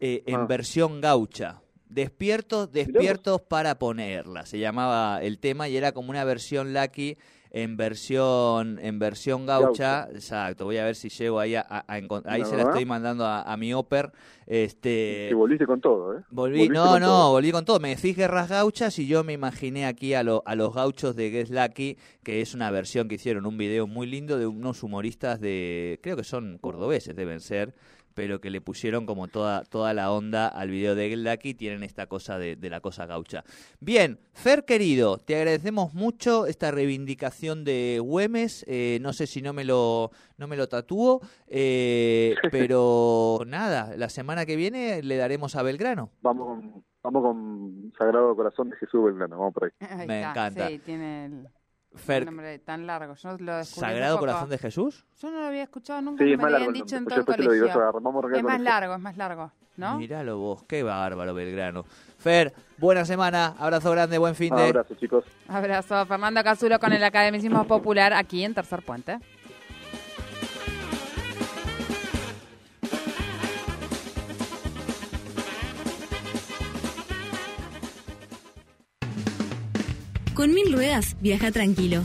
eh, 0.00 0.22
en 0.26 0.36
Ah. 0.40 0.46
versión 0.46 1.00
gaucha. 1.00 1.62
Despiertos, 1.88 2.70
despiertos 2.72 3.40
para 3.42 3.78
ponerla. 3.78 4.44
Se 4.44 4.58
llamaba 4.58 5.22
el 5.22 5.38
tema 5.38 5.68
y 5.68 5.76
era 5.76 5.92
como 5.92 6.10
una 6.10 6.24
versión 6.24 6.74
Lucky 6.74 7.16
en 7.50 7.76
versión 7.76 8.78
en 8.80 8.98
versión 8.98 9.46
gaucha. 9.46 10.08
Exacto. 10.12 10.64
Voy 10.64 10.78
a 10.78 10.84
ver 10.84 10.94
si 10.96 11.08
llego 11.08 11.38
ahí 11.40 11.54
a, 11.54 11.66
a- 11.68 11.84
ahí 11.88 12.02
se 12.02 12.50
la 12.50 12.56
verdad. 12.56 12.68
estoy 12.68 12.84
mandando 12.84 13.24
a, 13.24 13.42
a 13.42 13.56
mi 13.56 13.72
Oper. 13.74 14.12
Este 14.46 15.26
Que 15.28 15.34
volviste 15.34 15.66
con 15.66 15.80
todo, 15.80 16.16
¿eh? 16.18 16.22
Volví, 16.30 16.58
Volviste 16.68 16.74
no, 16.74 16.98
no, 17.00 17.06
todo. 17.06 17.30
volví 17.32 17.50
con 17.52 17.64
todo. 17.64 17.80
Me 17.80 17.94
decís 17.96 18.16
guerras 18.16 18.48
gauchas 18.48 18.98
y 18.98 19.06
yo 19.06 19.24
me 19.24 19.32
imaginé 19.32 19.86
aquí 19.86 20.14
a, 20.14 20.22
lo- 20.22 20.42
a 20.46 20.54
los 20.54 20.72
gauchos 20.74 21.16
de 21.16 21.30
Get 21.30 21.48
Lucky, 21.50 21.96
que 22.22 22.40
es 22.40 22.54
una 22.54 22.70
versión 22.70 23.08
que 23.08 23.16
hicieron, 23.16 23.44
un 23.46 23.58
video 23.58 23.86
muy 23.86 24.06
lindo 24.06 24.38
de 24.38 24.46
unos 24.46 24.82
humoristas 24.82 25.40
de, 25.40 25.98
creo 26.02 26.16
que 26.16 26.24
son 26.24 26.58
cordobeses, 26.58 27.16
deben 27.16 27.40
ser, 27.40 27.74
pero 28.16 28.40
que 28.40 28.48
le 28.48 28.62
pusieron 28.62 29.04
como 29.04 29.28
toda, 29.28 29.62
toda 29.64 29.92
la 29.92 30.10
onda 30.10 30.48
al 30.48 30.70
video 30.70 30.94
de 30.94 31.10
Get 31.10 31.18
Lucky, 31.18 31.52
tienen 31.52 31.82
esta 31.82 32.06
cosa 32.06 32.38
de, 32.38 32.56
de 32.56 32.70
la 32.70 32.80
cosa 32.80 33.04
gaucha. 33.04 33.44
Bien, 33.78 34.18
Fer 34.32 34.64
querido, 34.64 35.18
te 35.18 35.36
agradecemos 35.36 35.92
mucho 35.92 36.46
esta 36.46 36.70
reivindicación 36.70 37.62
de 37.62 38.00
Güemes, 38.02 38.64
eh, 38.68 38.98
no 39.02 39.12
sé 39.12 39.26
si 39.26 39.42
no 39.42 39.52
me 39.52 39.64
lo, 39.64 40.10
no 40.38 40.48
me 40.48 40.56
lo 40.56 40.66
tatúo, 40.66 41.20
eh, 41.46 42.34
pero 42.50 43.40
nada, 43.46 43.94
la 43.98 44.08
semana 44.08 44.46
que 44.46 44.56
viene 44.56 45.02
le 45.02 45.16
daremos 45.18 45.54
a 45.54 45.62
Belgrano. 45.62 46.08
Vamos 46.22 46.46
con, 46.46 46.84
vamos 47.02 47.22
con 47.22 47.92
Sagrado 47.98 48.34
Corazón 48.34 48.70
de 48.70 48.76
Jesús 48.78 49.04
Belgrano, 49.04 49.38
vamos 49.38 49.52
por 49.52 49.64
ahí. 49.64 49.70
Ahí 49.80 50.06
Me 50.06 50.20
está, 50.20 50.30
encanta. 50.30 50.68
Sí, 50.68 50.78
tiene 50.78 51.26
el, 51.26 51.48
Fer, 51.96 52.24
nombre 52.26 52.58
tan 52.60 52.86
largo. 52.86 53.14
Yo 53.14 53.30
lo 53.38 53.56
descubrí 53.56 53.60
hace 53.60 53.80
Sagrado. 53.80 54.18
Corazón 54.18 54.48
de 54.50 54.58
Jesús. 54.58 55.04
Yo 55.20 55.30
no 55.30 55.40
lo 55.40 55.46
había 55.46 55.62
escuchado 55.64 56.02
nunca, 56.02 56.24
Sí, 56.24 56.32
es 56.32 56.36
me 56.38 56.44
lo 56.44 56.50
largo 56.50 56.56
habían 56.68 56.72
dicho 56.72 56.96
en 56.96 57.04
todo 57.06 57.18
el 57.20 57.24
colegio. 57.26 57.66
Es 58.36 58.42
más 58.42 58.60
largo, 58.60 58.94
es 58.94 59.00
más 59.00 59.16
largo, 59.16 59.52
¿no? 59.76 59.98
Míralo 59.98 60.38
vos, 60.38 60.62
qué 60.64 60.82
bárbaro 60.82 61.34
Belgrano. 61.34 61.84
Fer, 62.18 62.52
buena 62.78 63.04
semana, 63.04 63.54
abrazo 63.58 63.90
grande, 63.92 64.18
buen 64.18 64.34
fin 64.34 64.52
Un 64.52 64.58
de. 64.58 64.64
abrazo, 64.68 64.94
chicos. 64.94 65.24
Abrazo. 65.48 66.06
Fernando 66.06 66.42
Cazulo 66.42 66.78
con 66.78 66.92
el 66.92 67.02
Academicismo 67.04 67.66
Popular 67.66 68.12
aquí 68.12 68.44
en 68.44 68.54
Tercer 68.54 68.82
Puente. 68.82 69.18
Con 80.36 80.52
Mil 80.52 80.70
Ruedas, 80.70 81.16
viaja 81.22 81.50
tranquilo. 81.50 82.04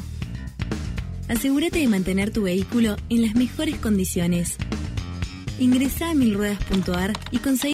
Asegúrate 1.27 1.79
de 1.79 1.87
mantener 1.89 2.31
tu 2.31 2.43
vehículo 2.43 2.95
en 3.09 3.23
las 3.23 3.35
mejores 3.35 3.75
condiciones. 3.75 4.55
Ingresa 5.59 6.11
a 6.11 6.13
milruedas.ar 6.13 7.11
y 7.31 7.39
conseguí 7.39 7.69